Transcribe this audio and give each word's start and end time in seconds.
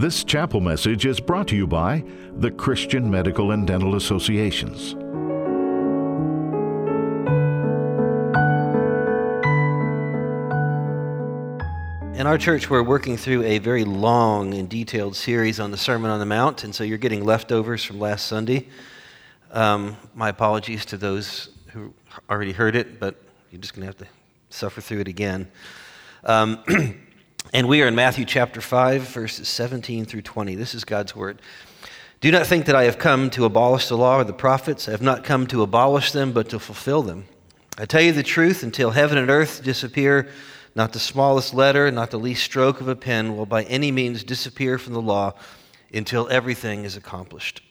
This 0.00 0.24
chapel 0.24 0.62
message 0.62 1.04
is 1.04 1.20
brought 1.20 1.48
to 1.48 1.56
you 1.56 1.66
by 1.66 2.02
the 2.32 2.50
Christian 2.50 3.10
Medical 3.10 3.50
and 3.50 3.66
Dental 3.66 3.96
Associations. 3.96 4.92
In 12.18 12.26
our 12.26 12.38
church, 12.38 12.70
we're 12.70 12.82
working 12.82 13.18
through 13.18 13.42
a 13.42 13.58
very 13.58 13.84
long 13.84 14.54
and 14.54 14.70
detailed 14.70 15.16
series 15.16 15.60
on 15.60 15.70
the 15.70 15.76
Sermon 15.76 16.10
on 16.10 16.18
the 16.18 16.24
Mount, 16.24 16.64
and 16.64 16.74
so 16.74 16.82
you're 16.82 16.96
getting 16.96 17.22
leftovers 17.22 17.84
from 17.84 18.00
last 18.00 18.26
Sunday. 18.26 18.68
Um, 19.50 19.98
my 20.14 20.30
apologies 20.30 20.86
to 20.86 20.96
those 20.96 21.50
who 21.74 21.92
already 22.30 22.52
heard 22.52 22.74
it, 22.74 22.98
but 22.98 23.16
you're 23.50 23.60
just 23.60 23.74
going 23.74 23.82
to 23.82 23.86
have 23.88 23.98
to 23.98 24.06
suffer 24.48 24.80
through 24.80 25.00
it 25.00 25.08
again. 25.08 25.50
Um, 26.24 26.64
and 27.52 27.68
we 27.68 27.82
are 27.82 27.88
in 27.88 27.94
Matthew 27.94 28.24
chapter 28.24 28.60
5, 28.60 29.02
verses 29.02 29.48
17 29.48 30.04
through 30.04 30.22
20. 30.22 30.54
This 30.54 30.74
is 30.74 30.84
God's 30.84 31.16
word. 31.16 31.40
Do 32.20 32.30
not 32.30 32.46
think 32.46 32.66
that 32.66 32.76
I 32.76 32.84
have 32.84 32.98
come 32.98 33.30
to 33.30 33.44
abolish 33.44 33.88
the 33.88 33.96
law 33.96 34.18
or 34.18 34.24
the 34.24 34.32
prophets. 34.32 34.88
I 34.88 34.92
have 34.92 35.02
not 35.02 35.24
come 35.24 35.46
to 35.48 35.62
abolish 35.62 36.12
them, 36.12 36.32
but 36.32 36.50
to 36.50 36.58
fulfill 36.58 37.02
them. 37.02 37.26
I 37.78 37.86
tell 37.86 38.02
you 38.02 38.12
the 38.12 38.22
truth, 38.22 38.62
until 38.62 38.90
heaven 38.90 39.18
and 39.18 39.30
earth 39.30 39.64
disappear, 39.64 40.28
not 40.74 40.92
the 40.92 40.98
smallest 40.98 41.54
letter, 41.54 41.90
not 41.90 42.10
the 42.10 42.18
least 42.18 42.44
stroke 42.44 42.80
of 42.80 42.88
a 42.88 42.94
pen 42.94 43.36
will 43.36 43.46
by 43.46 43.64
any 43.64 43.90
means 43.90 44.22
disappear 44.22 44.78
from 44.78 44.92
the 44.92 45.02
law 45.02 45.34
until 45.92 46.28
everything 46.28 46.84
is 46.84 46.96
accomplished. 46.96 47.62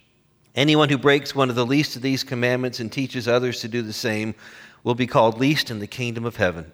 Anyone 0.55 0.89
who 0.89 0.97
breaks 0.97 1.35
one 1.35 1.49
of 1.49 1.55
the 1.55 1.65
least 1.65 1.95
of 1.95 2.01
these 2.01 2.23
commandments 2.23 2.79
and 2.79 2.91
teaches 2.91 3.27
others 3.27 3.61
to 3.61 3.67
do 3.67 3.81
the 3.81 3.93
same 3.93 4.35
will 4.83 4.95
be 4.95 5.07
called 5.07 5.39
least 5.39 5.69
in 5.71 5.79
the 5.79 5.87
kingdom 5.87 6.25
of 6.25 6.35
heaven. 6.35 6.73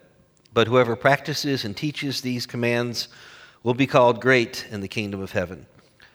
But 0.56 0.68
whoever 0.68 0.96
practices 0.96 1.66
and 1.66 1.76
teaches 1.76 2.22
these 2.22 2.46
commands 2.46 3.08
will 3.62 3.74
be 3.74 3.86
called 3.86 4.22
great 4.22 4.66
in 4.70 4.80
the 4.80 4.88
kingdom 4.88 5.20
of 5.20 5.32
heaven. 5.32 5.66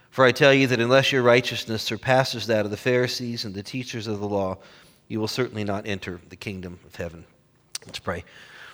For 0.10 0.26
I 0.26 0.32
tell 0.32 0.52
you 0.52 0.66
that 0.66 0.80
unless 0.80 1.12
your 1.12 1.22
righteousness 1.22 1.84
surpasses 1.84 2.48
that 2.48 2.66
of 2.66 2.72
the 2.72 2.76
Pharisees 2.76 3.46
and 3.46 3.54
the 3.54 3.62
teachers 3.62 4.08
of 4.08 4.20
the 4.20 4.28
law, 4.28 4.58
you 5.08 5.20
will 5.20 5.28
certainly 5.28 5.64
not 5.64 5.86
enter 5.86 6.20
the 6.30 6.36
kingdom 6.36 6.80
of 6.88 6.96
heaven. 6.96 7.24
Let's 7.86 8.00
pray. 8.00 8.24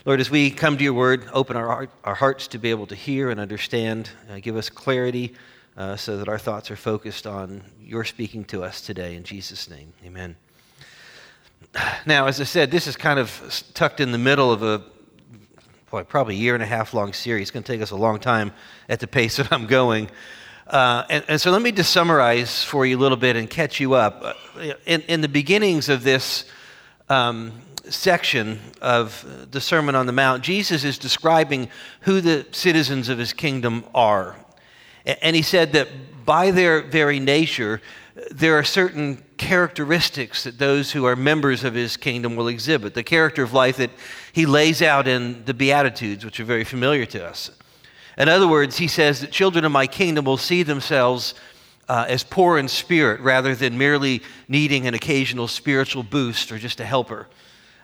Lord, 0.05 0.21
as 0.21 0.29
we 0.29 0.51
come 0.51 0.77
to 0.77 0.83
your 0.85 0.93
word, 0.93 1.27
open 1.33 1.57
our, 1.57 1.67
heart, 1.67 1.89
our 2.05 2.15
hearts 2.15 2.47
to 2.47 2.57
be 2.57 2.69
able 2.69 2.87
to 2.87 2.95
hear 2.95 3.29
and 3.29 3.37
understand. 3.37 4.09
Uh, 4.31 4.39
give 4.39 4.55
us 4.55 4.69
clarity 4.69 5.35
uh, 5.75 5.97
so 5.97 6.15
that 6.15 6.29
our 6.29 6.39
thoughts 6.39 6.71
are 6.71 6.77
focused 6.77 7.27
on 7.27 7.61
your 7.83 8.05
speaking 8.05 8.45
to 8.45 8.63
us 8.63 8.79
today. 8.79 9.17
In 9.17 9.23
Jesus' 9.25 9.69
name, 9.69 9.91
amen. 10.05 10.37
Now, 12.05 12.27
as 12.27 12.39
I 12.39 12.45
said, 12.45 12.71
this 12.71 12.87
is 12.87 12.95
kind 12.95 13.19
of 13.19 13.65
tucked 13.73 13.99
in 13.99 14.13
the 14.13 14.17
middle 14.17 14.49
of 14.49 14.63
a 14.63 14.81
probably 15.89 16.35
a 16.35 16.37
year 16.37 16.53
and 16.53 16.61
a 16.61 16.67
half 16.67 16.93
long 16.93 17.13
series. 17.13 17.43
It's 17.43 17.51
going 17.51 17.63
to 17.63 17.71
take 17.71 17.81
us 17.81 17.91
a 17.91 17.95
long 17.95 18.19
time 18.19 18.51
at 18.89 18.99
the 18.99 19.07
pace 19.07 19.37
that 19.37 19.51
I'm 19.51 19.67
going. 19.67 20.09
Uh, 20.67 21.05
and, 21.09 21.23
and, 21.29 21.41
so 21.41 21.49
let 21.49 21.61
me 21.61 21.71
just 21.71 21.91
summarize 21.91 22.61
for 22.61 22.85
you 22.85 22.97
a 22.97 22.99
little 22.99 23.17
bit 23.17 23.37
and 23.37 23.49
catch 23.49 23.79
you 23.79 23.93
up. 23.93 24.21
Uh, 24.57 24.73
in, 24.85 25.01
in 25.03 25.21
the 25.21 25.29
beginnings 25.29 25.87
of 25.87 26.03
this 26.03 26.43
um, 27.07 27.53
section 27.85 28.59
of 28.81 29.25
the 29.49 29.61
Sermon 29.61 29.95
on 29.95 30.07
the 30.07 30.11
Mount, 30.11 30.43
Jesus 30.43 30.83
is 30.83 30.97
describing 30.97 31.69
who 32.01 32.19
the 32.19 32.45
citizens 32.51 33.07
of 33.07 33.17
his 33.17 33.31
kingdom 33.31 33.85
are. 33.95 34.35
And 35.05 35.37
he 35.37 35.41
said 35.41 35.71
that 35.71 35.87
by 36.27 36.51
their 36.51 36.81
very 36.81 37.19
nature, 37.19 37.81
there 38.29 38.59
are 38.59 38.63
certain 38.63 39.23
characteristics 39.37 40.43
that 40.43 40.59
those 40.59 40.91
who 40.91 41.05
are 41.05 41.15
members 41.15 41.63
of 41.63 41.73
his 41.73 41.95
kingdom 41.95 42.35
will 42.35 42.49
exhibit. 42.49 42.93
The 42.93 43.01
character 43.01 43.43
of 43.43 43.53
life 43.53 43.77
that 43.77 43.91
he 44.33 44.45
lays 44.45 44.81
out 44.81 45.07
in 45.07 45.45
the 45.45 45.53
Beatitudes, 45.53 46.25
which 46.25 46.39
are 46.39 46.43
very 46.43 46.65
familiar 46.65 47.05
to 47.07 47.25
us. 47.25 47.49
In 48.17 48.27
other 48.27 48.47
words, 48.47 48.77
he 48.77 48.87
says 48.87 49.21
that 49.21 49.31
children 49.31 49.63
of 49.63 49.71
my 49.71 49.87
kingdom 49.87 50.25
will 50.25 50.37
see 50.37 50.63
themselves 50.63 51.33
uh, 51.87 52.05
as 52.09 52.23
poor 52.23 52.57
in 52.57 52.67
spirit 52.67 53.21
rather 53.21 53.55
than 53.55 53.77
merely 53.77 54.21
needing 54.49 54.85
an 54.85 54.93
occasional 54.93 55.47
spiritual 55.47 56.03
boost 56.03 56.51
or 56.51 56.57
just 56.57 56.81
a 56.81 56.85
helper. 56.85 57.27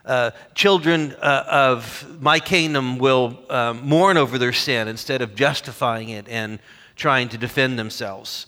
Uh, 0.06 0.32
children 0.54 1.16
uh, 1.22 1.46
of 1.48 2.20
my 2.20 2.40
kingdom 2.40 2.98
will 2.98 3.40
um, 3.50 3.88
mourn 3.88 4.18
over 4.18 4.38
their 4.38 4.52
sin 4.52 4.90
instead 4.90 5.22
of 5.22 5.34
justifying 5.34 6.10
it 6.10 6.28
and 6.28 6.60
trying 6.96 7.30
to 7.30 7.38
defend 7.38 7.78
themselves. 7.78 8.48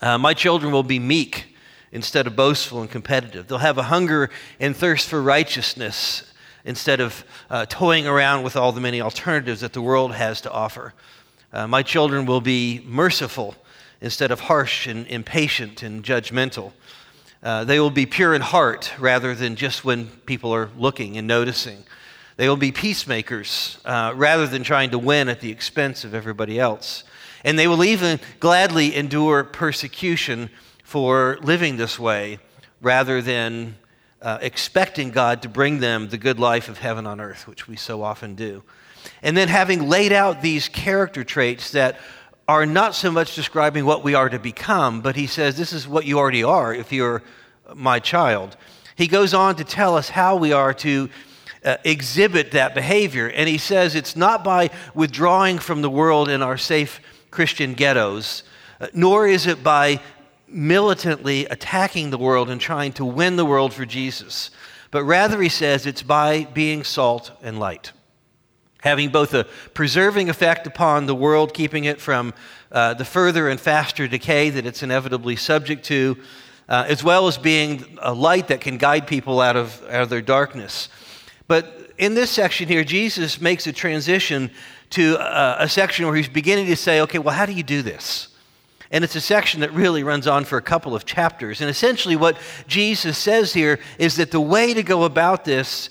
Uh, 0.00 0.18
my 0.18 0.34
children 0.34 0.72
will 0.72 0.82
be 0.82 0.98
meek 0.98 1.56
instead 1.92 2.26
of 2.26 2.36
boastful 2.36 2.80
and 2.80 2.90
competitive. 2.90 3.48
They'll 3.48 3.58
have 3.58 3.78
a 3.78 3.84
hunger 3.84 4.30
and 4.60 4.76
thirst 4.76 5.08
for 5.08 5.22
righteousness 5.22 6.30
instead 6.64 7.00
of 7.00 7.24
uh, 7.48 7.64
toying 7.66 8.06
around 8.06 8.42
with 8.42 8.56
all 8.56 8.72
the 8.72 8.80
many 8.80 9.00
alternatives 9.00 9.60
that 9.60 9.72
the 9.72 9.80
world 9.80 10.12
has 10.12 10.40
to 10.42 10.52
offer. 10.52 10.92
Uh, 11.52 11.66
my 11.66 11.82
children 11.82 12.26
will 12.26 12.40
be 12.40 12.82
merciful 12.84 13.54
instead 14.00 14.30
of 14.30 14.40
harsh 14.40 14.86
and 14.86 15.06
impatient 15.06 15.82
and 15.82 16.04
judgmental. 16.04 16.72
Uh, 17.42 17.64
they 17.64 17.78
will 17.78 17.90
be 17.90 18.04
pure 18.04 18.34
in 18.34 18.42
heart 18.42 18.92
rather 18.98 19.34
than 19.34 19.56
just 19.56 19.84
when 19.84 20.08
people 20.26 20.52
are 20.52 20.68
looking 20.76 21.16
and 21.16 21.26
noticing. 21.26 21.84
They 22.36 22.48
will 22.48 22.56
be 22.56 22.72
peacemakers 22.72 23.78
uh, 23.84 24.12
rather 24.14 24.46
than 24.46 24.62
trying 24.62 24.90
to 24.90 24.98
win 24.98 25.28
at 25.28 25.40
the 25.40 25.50
expense 25.50 26.04
of 26.04 26.14
everybody 26.14 26.58
else. 26.58 27.04
And 27.44 27.58
they 27.58 27.68
will 27.68 27.84
even 27.84 28.20
gladly 28.40 28.94
endure 28.94 29.44
persecution 29.44 30.50
for 30.82 31.38
living 31.42 31.76
this 31.76 31.98
way 31.98 32.38
rather 32.80 33.20
than 33.20 33.76
uh, 34.22 34.38
expecting 34.40 35.10
God 35.10 35.42
to 35.42 35.48
bring 35.48 35.80
them 35.80 36.08
the 36.08 36.18
good 36.18 36.38
life 36.38 36.68
of 36.68 36.78
heaven 36.78 37.06
on 37.06 37.20
earth, 37.20 37.46
which 37.46 37.68
we 37.68 37.76
so 37.76 38.02
often 38.02 38.34
do. 38.34 38.62
And 39.22 39.36
then 39.36 39.48
having 39.48 39.88
laid 39.88 40.12
out 40.12 40.42
these 40.42 40.68
character 40.68 41.24
traits 41.24 41.72
that 41.72 41.98
are 42.48 42.66
not 42.66 42.94
so 42.94 43.10
much 43.10 43.34
describing 43.34 43.84
what 43.84 44.04
we 44.04 44.14
are 44.14 44.28
to 44.28 44.38
become, 44.38 45.00
but 45.00 45.16
he 45.16 45.26
says, 45.26 45.56
This 45.56 45.72
is 45.72 45.86
what 45.86 46.06
you 46.06 46.18
already 46.18 46.44
are 46.44 46.72
if 46.72 46.92
you're 46.92 47.22
my 47.74 47.98
child. 47.98 48.56
He 48.96 49.08
goes 49.08 49.34
on 49.34 49.56
to 49.56 49.64
tell 49.64 49.96
us 49.96 50.08
how 50.08 50.36
we 50.36 50.52
are 50.52 50.72
to 50.74 51.10
uh, 51.64 51.76
exhibit 51.84 52.52
that 52.52 52.74
behavior. 52.74 53.28
And 53.28 53.48
he 53.48 53.58
says 53.58 53.94
it's 53.94 54.16
not 54.16 54.44
by 54.44 54.70
withdrawing 54.94 55.58
from 55.58 55.82
the 55.82 55.90
world 55.90 56.28
in 56.28 56.42
our 56.42 56.56
safe 56.56 57.00
Christian 57.36 57.74
ghettos, 57.74 58.42
uh, 58.80 58.86
nor 58.94 59.28
is 59.28 59.46
it 59.46 59.62
by 59.62 60.00
militantly 60.48 61.44
attacking 61.44 62.08
the 62.08 62.16
world 62.18 62.48
and 62.48 62.58
trying 62.58 62.92
to 62.94 63.04
win 63.04 63.36
the 63.36 63.44
world 63.44 63.74
for 63.74 63.84
Jesus, 63.84 64.50
but 64.90 65.04
rather, 65.04 65.42
he 65.42 65.50
says, 65.50 65.84
it's 65.84 66.02
by 66.02 66.44
being 66.54 66.82
salt 66.82 67.30
and 67.42 67.58
light 67.58 67.92
having 68.80 69.10
both 69.10 69.34
a 69.34 69.44
preserving 69.74 70.28
effect 70.28 70.66
upon 70.66 71.06
the 71.06 71.14
world, 71.14 71.52
keeping 71.52 71.84
it 71.84 72.00
from 72.00 72.32
uh, 72.70 72.94
the 72.94 73.04
further 73.04 73.48
and 73.48 73.58
faster 73.58 74.06
decay 74.06 74.48
that 74.48 74.64
it's 74.64 74.82
inevitably 74.82 75.34
subject 75.34 75.84
to, 75.84 76.16
uh, 76.68 76.84
as 76.86 77.02
well 77.02 77.26
as 77.26 77.36
being 77.36 77.98
a 78.00 78.14
light 78.14 78.46
that 78.46 78.60
can 78.60 78.78
guide 78.78 79.06
people 79.06 79.40
out 79.40 79.56
of, 79.56 79.82
out 79.88 80.02
of 80.02 80.08
their 80.08 80.22
darkness. 80.22 80.88
But 81.48 81.90
in 81.98 82.14
this 82.14 82.30
section 82.30 82.68
here, 82.68 82.84
Jesus 82.84 83.40
makes 83.40 83.66
a 83.66 83.72
transition 83.72 84.52
to 84.96 85.16
a, 85.20 85.64
a 85.64 85.68
section 85.68 86.06
where 86.06 86.16
he's 86.16 86.26
beginning 86.26 86.64
to 86.66 86.76
say, 86.76 87.02
okay, 87.02 87.18
well, 87.18 87.34
how 87.34 87.44
do 87.44 87.52
you 87.52 87.62
do 87.62 87.82
this? 87.82 88.28
And 88.90 89.04
it's 89.04 89.14
a 89.14 89.20
section 89.20 89.60
that 89.60 89.70
really 89.72 90.02
runs 90.02 90.26
on 90.26 90.46
for 90.46 90.56
a 90.56 90.62
couple 90.62 90.94
of 90.94 91.04
chapters. 91.04 91.60
And 91.60 91.68
essentially, 91.68 92.16
what 92.16 92.38
Jesus 92.66 93.18
says 93.18 93.52
here 93.52 93.78
is 93.98 94.16
that 94.16 94.30
the 94.30 94.40
way 94.40 94.72
to 94.72 94.82
go 94.82 95.04
about 95.04 95.44
this 95.44 95.90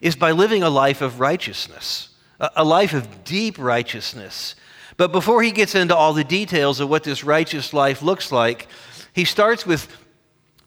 is 0.00 0.16
by 0.16 0.30
living 0.30 0.62
a 0.62 0.70
life 0.70 1.02
of 1.02 1.20
righteousness, 1.20 2.08
a 2.40 2.64
life 2.64 2.94
of 2.94 3.24
deep 3.24 3.58
righteousness. 3.58 4.54
But 4.96 5.12
before 5.12 5.42
he 5.42 5.50
gets 5.50 5.74
into 5.74 5.94
all 5.94 6.14
the 6.14 6.24
details 6.24 6.80
of 6.80 6.88
what 6.88 7.04
this 7.04 7.24
righteous 7.24 7.74
life 7.74 8.00
looks 8.00 8.32
like, 8.32 8.68
he 9.12 9.26
starts 9.26 9.66
with 9.66 9.86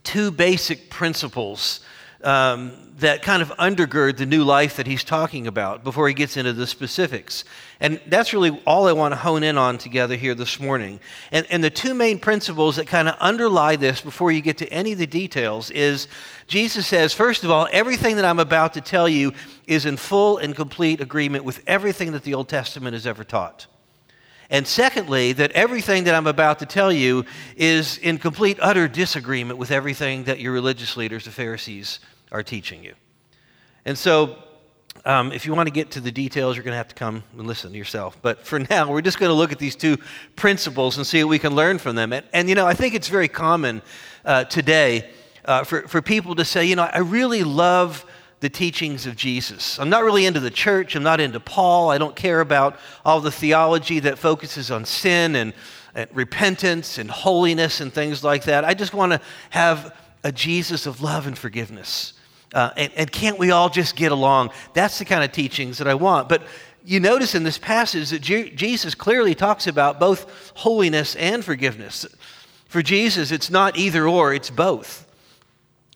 two 0.03 0.29
basic 0.29 0.91
principles 0.91 1.79
um, 2.23 2.90
that 3.01 3.21
kind 3.21 3.41
of 3.41 3.49
undergird 3.57 4.17
the 4.17 4.25
new 4.25 4.43
life 4.43 4.77
that 4.77 4.87
he's 4.87 5.03
talking 5.03 5.47
about 5.47 5.83
before 5.83 6.07
he 6.07 6.13
gets 6.13 6.37
into 6.37 6.53
the 6.53 6.65
specifics. 6.65 7.43
And 7.79 7.99
that's 8.07 8.31
really 8.31 8.61
all 8.65 8.87
I 8.87 8.93
want 8.93 9.11
to 9.11 9.15
hone 9.15 9.43
in 9.43 9.57
on 9.57 9.77
together 9.77 10.15
here 10.15 10.35
this 10.35 10.59
morning. 10.59 10.99
And, 11.31 11.45
and 11.49 11.63
the 11.63 11.69
two 11.69 11.93
main 11.93 12.19
principles 12.19 12.75
that 12.75 12.87
kind 12.87 13.09
of 13.09 13.15
underlie 13.19 13.75
this 13.75 14.01
before 14.01 14.31
you 14.31 14.41
get 14.41 14.59
to 14.59 14.67
any 14.69 14.93
of 14.93 14.99
the 14.99 15.07
details 15.07 15.71
is 15.71 16.07
Jesus 16.47 16.87
says, 16.87 17.13
first 17.13 17.43
of 17.43 17.51
all, 17.51 17.67
everything 17.71 18.15
that 18.17 18.25
I'm 18.25 18.39
about 18.39 18.73
to 18.73 18.81
tell 18.81 19.09
you 19.09 19.33
is 19.67 19.85
in 19.85 19.97
full 19.97 20.37
and 20.37 20.55
complete 20.55 21.01
agreement 21.01 21.43
with 21.43 21.61
everything 21.67 22.11
that 22.11 22.23
the 22.23 22.35
Old 22.35 22.49
Testament 22.49 22.93
has 22.93 23.07
ever 23.07 23.23
taught. 23.23 23.65
And 24.51 24.67
secondly, 24.67 25.31
that 25.33 25.51
everything 25.53 26.03
that 26.03 26.13
I'm 26.13 26.27
about 26.27 26.59
to 26.59 26.65
tell 26.65 26.91
you 26.91 27.25
is 27.55 27.97
in 27.97 28.17
complete, 28.17 28.59
utter 28.61 28.87
disagreement 28.87 29.57
with 29.57 29.71
everything 29.71 30.25
that 30.25 30.39
your 30.39 30.51
religious 30.51 30.97
leaders, 30.97 31.23
the 31.23 31.31
Pharisees, 31.31 31.99
are 32.31 32.43
teaching 32.43 32.83
you. 32.83 32.93
And 33.85 33.97
so, 33.97 34.37
um, 35.05 35.31
if 35.31 35.45
you 35.45 35.53
want 35.53 35.67
to 35.67 35.73
get 35.73 35.91
to 35.91 36.01
the 36.01 36.11
details, 36.11 36.55
you're 36.55 36.63
going 36.63 36.73
to 36.73 36.77
have 36.77 36.89
to 36.89 36.95
come 36.95 37.23
and 37.37 37.47
listen 37.47 37.71
to 37.71 37.77
yourself. 37.77 38.17
But 38.21 38.45
for 38.45 38.59
now, 38.69 38.91
we're 38.91 39.01
just 39.01 39.19
going 39.19 39.29
to 39.29 39.35
look 39.35 39.51
at 39.51 39.59
these 39.59 39.75
two 39.75 39.97
principles 40.35 40.97
and 40.97 41.07
see 41.07 41.23
what 41.23 41.29
we 41.29 41.39
can 41.39 41.55
learn 41.55 41.77
from 41.77 41.95
them. 41.95 42.13
And, 42.13 42.25
and 42.33 42.49
you 42.49 42.55
know, 42.55 42.67
I 42.67 42.73
think 42.73 42.93
it's 42.93 43.07
very 43.07 43.27
common 43.27 43.81
uh, 44.25 44.43
today 44.45 45.09
uh, 45.45 45.63
for, 45.63 45.87
for 45.87 46.01
people 46.01 46.35
to 46.35 46.45
say, 46.45 46.65
you 46.65 46.75
know, 46.75 46.83
I 46.83 46.99
really 46.99 47.43
love 47.43 48.05
the 48.41 48.49
teachings 48.49 49.05
of 49.05 49.15
Jesus. 49.15 49.79
I'm 49.79 49.89
not 49.89 50.03
really 50.03 50.25
into 50.25 50.39
the 50.39 50.49
church. 50.49 50.95
I'm 50.95 51.03
not 51.03 51.19
into 51.19 51.39
Paul. 51.39 51.89
I 51.89 51.97
don't 51.97 52.15
care 52.15 52.41
about 52.41 52.79
all 53.05 53.21
the 53.21 53.31
theology 53.31 53.99
that 53.99 54.17
focuses 54.17 54.71
on 54.71 54.85
sin 54.85 55.35
and 55.35 55.53
and 55.95 56.09
repentance 56.13 56.97
and 56.97 57.09
holiness 57.09 57.81
and 57.81 57.93
things 57.93 58.23
like 58.23 58.45
that. 58.45 58.63
I 58.63 58.73
just 58.73 58.93
want 58.93 59.11
to 59.13 59.21
have 59.49 59.95
a 60.23 60.31
Jesus 60.31 60.85
of 60.85 61.01
love 61.01 61.27
and 61.27 61.37
forgiveness. 61.37 62.13
Uh, 62.53 62.71
and, 62.75 62.91
and 62.95 63.11
can't 63.11 63.39
we 63.39 63.51
all 63.51 63.69
just 63.69 63.95
get 63.95 64.11
along? 64.11 64.51
That's 64.73 64.99
the 64.99 65.05
kind 65.05 65.23
of 65.23 65.31
teachings 65.31 65.77
that 65.77 65.87
I 65.87 65.93
want. 65.93 66.27
But 66.27 66.43
you 66.83 66.99
notice 66.99 67.35
in 67.35 67.43
this 67.43 67.57
passage 67.57 68.09
that 68.09 68.21
Jesus 68.21 68.95
clearly 68.95 69.35
talks 69.35 69.67
about 69.67 69.99
both 69.99 70.51
holiness 70.55 71.15
and 71.15 71.45
forgiveness. 71.45 72.05
For 72.65 72.81
Jesus, 72.81 73.31
it's 73.31 73.49
not 73.49 73.77
either 73.77 74.07
or, 74.07 74.33
it's 74.33 74.49
both. 74.49 75.05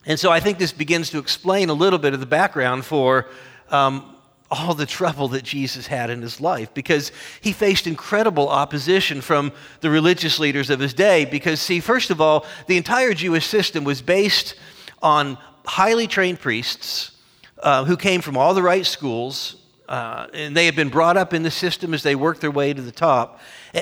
And 0.06 0.18
so 0.20 0.30
I 0.30 0.40
think 0.40 0.58
this 0.58 0.72
begins 0.72 1.10
to 1.10 1.18
explain 1.18 1.68
a 1.68 1.74
little 1.74 1.98
bit 1.98 2.14
of 2.14 2.20
the 2.20 2.26
background 2.26 2.84
for 2.84 3.26
um, 3.70 4.14
all 4.50 4.74
the 4.74 4.86
trouble 4.86 5.28
that 5.28 5.42
Jesus 5.42 5.88
had 5.88 6.10
in 6.10 6.22
his 6.22 6.40
life 6.40 6.72
because 6.72 7.10
he 7.40 7.52
faced 7.52 7.88
incredible 7.88 8.48
opposition 8.48 9.20
from 9.20 9.52
the 9.80 9.90
religious 9.90 10.38
leaders 10.38 10.70
of 10.70 10.78
his 10.78 10.94
day. 10.94 11.24
Because, 11.24 11.60
see, 11.60 11.80
first 11.80 12.10
of 12.10 12.20
all, 12.20 12.46
the 12.68 12.76
entire 12.76 13.12
Jewish 13.12 13.46
system 13.46 13.82
was 13.82 14.00
based 14.00 14.54
on 15.02 15.38
highly 15.66 16.06
trained 16.06 16.40
priests 16.40 17.12
uh, 17.62 17.84
who 17.84 17.96
came 17.96 18.20
from 18.20 18.36
all 18.36 18.54
the 18.54 18.62
right 18.62 18.86
schools, 18.86 19.56
uh, 19.88 20.26
and 20.32 20.56
they 20.56 20.66
had 20.66 20.76
been 20.76 20.88
brought 20.88 21.16
up 21.16 21.32
in 21.32 21.42
the 21.42 21.50
system 21.50 21.94
as 21.94 22.02
they 22.02 22.14
worked 22.14 22.40
their 22.40 22.50
way 22.50 22.72
to 22.72 22.82
the 22.82 22.92
top. 22.92 23.40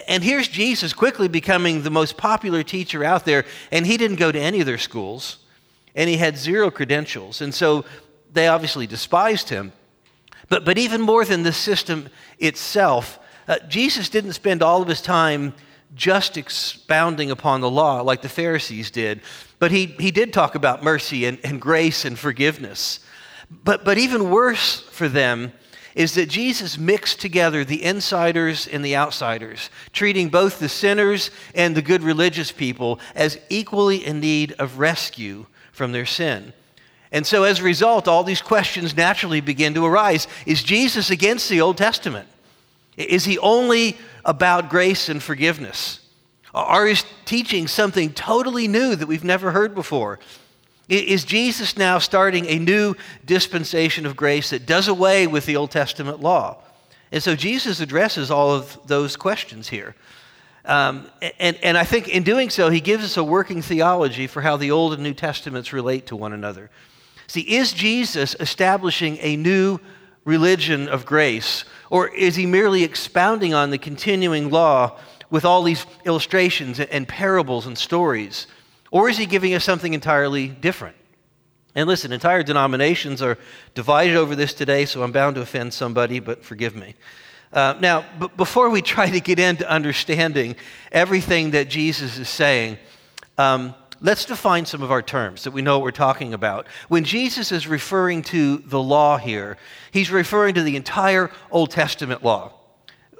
And 0.08 0.22
here's 0.22 0.48
Jesus 0.48 0.92
quickly 0.92 1.28
becoming 1.28 1.82
the 1.82 1.90
most 1.90 2.16
popular 2.16 2.62
teacher 2.62 3.04
out 3.04 3.25
there, 3.25 3.44
and 3.70 3.86
he 3.86 3.96
didn't 3.96 4.16
go 4.16 4.32
to 4.32 4.38
any 4.40 4.60
of 4.60 4.66
their 4.66 4.78
schools, 4.78 5.38
and 5.94 6.10
he 6.10 6.16
had 6.16 6.36
zero 6.36 6.70
credentials. 6.70 7.40
And 7.40 7.54
so 7.54 7.84
they 8.32 8.48
obviously 8.48 8.87
despised 8.87 9.48
him. 9.48 9.72
But, 10.48 10.64
but 10.64 10.78
even 10.78 11.00
more 11.00 11.25
than 11.25 11.42
the 11.42 11.52
system 11.52 12.08
itself, 12.38 13.19
uh, 13.48 13.58
Jesus 13.69 14.08
didn't 14.08 14.32
spend 14.32 14.62
all 14.62 14.82
of 14.82 14.88
his 14.88 15.00
time 15.00 15.54
just 15.94 16.37
expounding 16.37 17.31
upon 17.31 17.61
the 17.61 17.70
law 17.70 18.00
like 18.00 18.23
the 18.23 18.29
Pharisees 18.29 18.91
did, 18.91 19.20
but 19.58 19.70
he, 19.70 19.87
he 19.99 20.11
did 20.11 20.32
talk 20.32 20.55
about 20.55 20.82
mercy 20.82 21.25
and, 21.25 21.38
and 21.44 21.61
grace 21.61 22.05
and 22.05 22.19
forgiveness. 22.19 23.00
But, 23.62 23.85
but 23.85 23.99
even 23.99 24.31
worse 24.31 24.81
for 24.81 25.08
them 25.08 25.52
is 25.94 26.14
that 26.14 26.29
Jesus 26.29 26.76
mixed 26.76 27.20
together 27.20 27.64
the 27.64 27.85
insiders 27.85 28.67
and 28.67 28.85
the 28.85 28.96
outsiders, 28.96 29.70
treating 29.93 30.29
both 30.29 30.58
the 30.58 30.69
sinners 30.69 31.31
and 31.55 31.76
the 31.76 31.82
good 31.82 32.02
religious 32.02 32.50
people 32.50 32.99
as 33.14 33.38
equally 33.49 34.05
in 34.05 34.19
need 34.19 34.52
of 34.58 34.79
rescue 34.79 35.47
from 35.73 35.93
their 35.93 36.06
sin. 36.06 36.52
And 37.12 37.25
so, 37.25 37.44
as 37.44 37.61
a 37.61 37.64
result, 37.64 38.08
all 38.08 38.25
these 38.25 38.43
questions 38.43 38.97
naturally 38.97 39.40
begin 39.40 39.75
to 39.75 39.87
arise. 39.87 40.26
Is 40.47 40.64
Jesus 40.64 41.11
against 41.11 41.49
the 41.49 41.61
Old 41.61 41.76
Testament? 41.76 42.29
Is 42.96 43.25
he 43.25 43.38
only 43.38 43.96
about 44.25 44.70
grace 44.70 45.08
and 45.08 45.23
forgiveness? 45.23 46.00
Are 46.55 46.87
his 46.87 47.05
teaching 47.25 47.67
something 47.67 48.12
totally 48.12 48.69
new 48.69 48.94
that 48.94 49.08
we've 49.08 49.25
never 49.25 49.50
heard 49.50 49.75
before? 49.75 50.20
Is 50.88 51.25
Jesus 51.25 51.76
now 51.76 51.99
starting 51.99 52.46
a 52.46 52.58
new 52.58 52.94
dispensation 53.25 54.06
of 54.06 54.17
grace 54.17 54.50
that 54.50 54.67
does 54.67 54.87
away 54.87 55.26
with 55.26 55.46
the 55.46 55.56
Old 55.56 55.70
Testament 55.70 56.20
law? 56.20 56.58
And 57.11 57.23
so 57.23 57.35
Jesus 57.35 57.81
addresses 57.81 58.31
all 58.31 58.52
of 58.52 58.79
those 58.87 59.17
questions 59.17 59.69
here. 59.69 59.94
Um, 60.67 61.08
and, 61.38 61.56
and 61.62 61.76
I 61.79 61.85
think 61.85 62.08
in 62.08 62.23
doing 62.23 62.50
so, 62.50 62.70
he 62.70 62.81
gives 62.81 63.05
us 63.05 63.17
a 63.17 63.25
working 63.25 63.62
theology 63.62 64.26
for 64.26 64.43
how 64.43 64.56
the 64.56 64.70
Old 64.70 64.94
and 64.94 65.02
New 65.02 65.14
Testaments 65.14 65.73
relate 65.73 66.06
to 66.06 66.17
one 66.17 66.32
another. 66.32 66.70
See, 67.26 67.40
is 67.40 67.73
Jesus 67.73 68.37
establishing 68.38 69.19
a 69.20 69.37
new 69.37 69.79
religion 70.25 70.88
of 70.88 71.06
grace, 71.06 71.64
or 71.94 72.08
is 72.08 72.35
he 72.35 72.44
merely 72.44 72.82
expounding 72.82 73.55
on 73.55 73.70
the 73.70 73.79
continuing 73.79 74.50
law 74.50 74.99
with 75.31 75.44
all 75.44 75.62
these 75.62 75.87
illustrations 76.05 76.81
and 76.81 77.06
parables 77.06 77.69
and 77.69 77.79
stories? 77.79 78.49
Or 78.91 79.08
is 79.08 79.17
he 79.17 79.26
giving 79.26 79.55
us 79.55 79.62
something 79.62 79.94
entirely 79.94 80.49
different? 80.49 80.96
And 81.76 81.87
listen, 81.87 82.11
entire 82.11 82.43
denominations 82.43 83.23
are 83.23 83.38
divided 83.76 84.17
over 84.17 84.35
this 84.35 84.55
today, 84.55 84.87
so 84.87 85.05
I'm 85.05 85.12
bound 85.12 85.37
to 85.37 85.43
offend 85.43 85.73
somebody, 85.73 86.19
but 86.19 86.44
forgive 86.44 86.75
me. 86.75 86.96
Uh, 87.52 87.76
now, 87.79 88.05
b- 88.19 88.26
before 88.37 88.70
we 88.70 88.82
try 88.82 89.08
to 89.08 89.20
get 89.20 89.38
into 89.38 89.70
understanding 89.70 90.56
everything 90.90 91.52
that 91.52 91.69
Jesus 91.69 92.19
is 92.19 92.29
saying, 92.29 92.76
um, 93.38 93.73
let's 94.04 94.26
define 94.26 94.66
some 94.66 94.82
of 94.82 94.92
our 94.92 95.00
terms 95.00 95.44
that 95.44 95.52
we 95.52 95.62
know 95.62 95.78
what 95.78 95.84
we're 95.84 95.90
talking 95.90 96.34
about. 96.34 96.66
When 96.88 97.04
Jesus 97.04 97.50
is 97.50 97.66
referring 97.66 98.22
to 98.24 98.58
the 98.58 98.80
law 98.80 99.16
here, 99.16 99.56
he's 99.92 100.10
referring 100.10 100.54
to 100.56 100.62
the 100.62 100.76
entire 100.76 101.30
Old 101.50 101.70
Testament 101.70 102.22
law, 102.22 102.52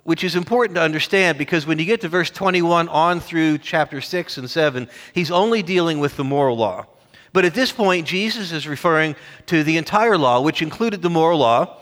which 0.03 0.23
is 0.23 0.37
important 0.37 0.77
to 0.77 0.83
understand 0.83 1.39
because 1.39 1.67
when 1.67 1.79
you 1.79 1.87
get 1.87 2.03
to 2.03 2.09
verse 2.09 2.31
21 2.31 2.91
on 2.91 3.19
through 3.19 3.59
chapter 3.59 4.03
6 4.03 4.37
and 4.37 4.49
7, 4.49 4.87
he's 5.15 5.31
only 5.31 5.63
dealing 5.63 6.01
with 6.01 6.19
the 6.19 6.25
moral 6.25 6.59
law. 6.59 6.87
But 7.33 7.47
at 7.47 7.55
this 7.55 7.73
point, 7.73 8.07
Jesus 8.07 8.53
is 8.53 8.69
referring 8.69 9.17
to 9.47 9.65
the 9.65 9.79
entire 9.79 10.19
law, 10.19 10.43
which 10.43 10.61
included 10.61 11.01
the 11.01 11.11
moral 11.11 11.39
law, 11.39 11.79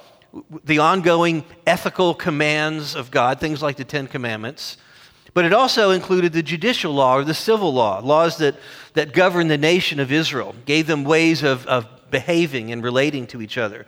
the 0.64 0.78
ongoing 0.78 1.44
ethical 1.66 2.14
commands 2.14 2.94
of 2.94 3.10
God, 3.10 3.40
things 3.40 3.62
like 3.62 3.76
the 3.76 3.84
Ten 3.84 4.06
Commandments 4.06 4.76
but 5.34 5.44
it 5.44 5.52
also 5.52 5.90
included 5.90 6.32
the 6.32 6.43
judicial 6.43 6.93
law 6.93 7.17
or 7.17 7.25
the 7.25 7.34
civil 7.34 7.73
law, 7.73 8.00
laws 8.00 8.37
that, 8.38 8.56
that 8.94 9.12
govern 9.12 9.49
the 9.49 9.58
nation 9.58 9.99
of 9.99 10.12
Israel, 10.12 10.55
gave 10.67 10.87
them 10.87 11.05
ways 11.05 11.43
of, 11.43 11.67
of 11.67 11.87
behaving 12.11 12.70
and 12.70 12.82
relating 12.82 13.26
to 13.29 13.40
each 13.40 13.56
other. 13.56 13.87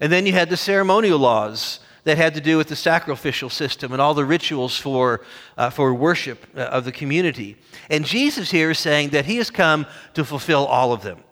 And 0.00 0.12
then 0.12 0.26
you 0.26 0.32
had 0.32 0.50
the 0.50 0.56
ceremonial 0.56 1.18
laws 1.18 1.80
that 2.04 2.16
had 2.16 2.34
to 2.34 2.40
do 2.40 2.56
with 2.56 2.68
the 2.68 2.76
sacrificial 2.76 3.50
system 3.50 3.92
and 3.92 4.00
all 4.00 4.14
the 4.14 4.24
rituals 4.24 4.78
for, 4.78 5.20
uh, 5.56 5.68
for 5.68 5.92
worship 5.92 6.46
uh, 6.56 6.60
of 6.60 6.84
the 6.84 6.92
community. 6.92 7.56
And 7.90 8.04
Jesus 8.04 8.50
here 8.50 8.70
is 8.70 8.78
saying 8.78 9.10
that 9.10 9.26
he 9.26 9.36
has 9.36 9.50
come 9.50 9.84
to 10.14 10.24
fulfill 10.24 10.64
all 10.64 10.92
of 10.92 11.02
them. 11.02 11.22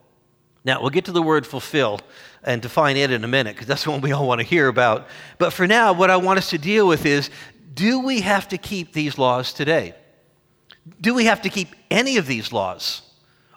Now, 0.64 0.80
we'll 0.80 0.90
get 0.90 1.04
to 1.04 1.12
the 1.12 1.22
word 1.22 1.46
fulfill 1.46 2.00
and 2.42 2.60
define 2.60 2.96
it 2.96 3.12
in 3.12 3.22
a 3.22 3.28
minute 3.28 3.54
because 3.54 3.68
that's 3.68 3.86
what 3.86 4.02
we 4.02 4.12
all 4.12 4.26
want 4.26 4.40
to 4.40 4.46
hear 4.46 4.66
about. 4.66 5.06
But 5.38 5.52
for 5.52 5.66
now, 5.66 5.92
what 5.92 6.10
I 6.10 6.16
want 6.16 6.38
us 6.38 6.50
to 6.50 6.58
deal 6.58 6.88
with 6.88 7.06
is 7.06 7.30
do 7.76 8.00
we 8.00 8.22
have 8.22 8.48
to 8.48 8.58
keep 8.58 8.94
these 8.94 9.18
laws 9.18 9.52
today? 9.52 9.94
Do 11.00 11.12
we 11.12 11.26
have 11.26 11.42
to 11.42 11.50
keep 11.50 11.68
any 11.90 12.16
of 12.16 12.26
these 12.26 12.50
laws? 12.50 13.02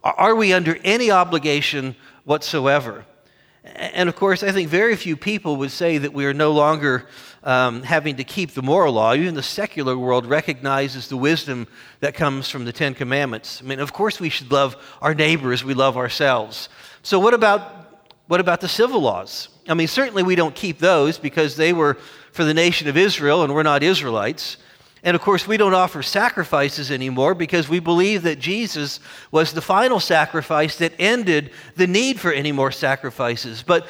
Are 0.04 0.36
we 0.36 0.52
under 0.52 0.78
any 0.84 1.10
obligation 1.10 1.96
whatsoever? 2.26 3.06
And 3.64 4.10
of 4.10 4.16
course, 4.16 4.44
I 4.44 4.52
think 4.52 4.70
very 4.70 4.96
few 4.98 5.16
people 5.16 5.56
would 5.58 5.72
say 5.72 5.98
that 6.00 6.14
we 6.14 6.26
are 6.26 6.34
no 6.34 6.52
longer 6.52 7.08
um, 7.44 7.82
having 7.84 8.18
to 8.18 8.26
keep 8.26 8.52
the 8.52 8.62
moral 8.62 8.94
law. 8.94 9.14
Even 9.14 9.36
the 9.36 9.44
secular 9.44 9.98
world 9.98 10.26
recognizes 10.26 11.08
the 11.08 11.18
wisdom 11.18 11.68
that 12.02 12.14
comes 12.14 12.50
from 12.50 12.66
the 12.66 12.74
Ten 12.74 12.94
Commandments. 12.94 13.62
I 13.64 13.68
mean, 13.68 13.80
of 13.80 13.94
course, 13.94 14.20
we 14.20 14.30
should 14.30 14.52
love 14.52 14.76
our 15.02 15.14
neighbors, 15.14 15.64
we 15.64 15.74
love 15.74 15.96
ourselves. 15.96 16.68
So, 17.04 17.20
what 17.20 17.34
about, 17.34 17.62
what 18.28 18.42
about 18.42 18.60
the 18.60 18.68
civil 18.68 19.02
laws? 19.02 19.48
I 19.70 19.76
mean, 19.76 19.88
certainly 19.88 20.24
we 20.24 20.36
don't 20.36 20.56
keep 20.56 20.80
those 20.80 21.18
because 21.18 21.56
they 21.56 21.74
were 21.74 21.96
for 22.32 22.44
the 22.44 22.54
nation 22.54 22.88
of 22.88 22.98
Israel, 22.98 23.44
and 23.44 23.54
we're 23.54 23.64
not 23.64 23.84
Israelites. 23.84 24.58
And 25.04 25.16
of 25.16 25.22
course, 25.22 25.48
we 25.48 25.58
don't 25.58 25.74
offer 25.74 26.04
sacrifices 26.04 26.92
anymore 26.92 27.34
because 27.34 27.70
we 27.70 27.80
believe 27.80 28.24
that 28.24 28.40
Jesus 28.40 29.00
was 29.32 29.54
the 29.54 29.62
final 29.62 30.00
sacrifice 30.00 30.76
that 30.78 30.94
ended 31.00 31.52
the 31.76 31.88
need 31.88 32.20
for 32.20 32.32
any 32.32 32.52
more 32.52 32.72
sacrifices. 32.72 33.64
But 33.64 33.88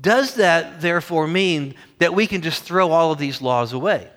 does 0.00 0.34
that 0.34 0.80
therefore 0.80 1.26
mean 1.26 1.74
that 1.98 2.14
we 2.14 2.26
can 2.26 2.42
just 2.42 2.62
throw 2.62 2.92
all 2.92 3.10
of 3.10 3.18
these 3.18 3.42
laws 3.42 3.72
away? 3.72 4.08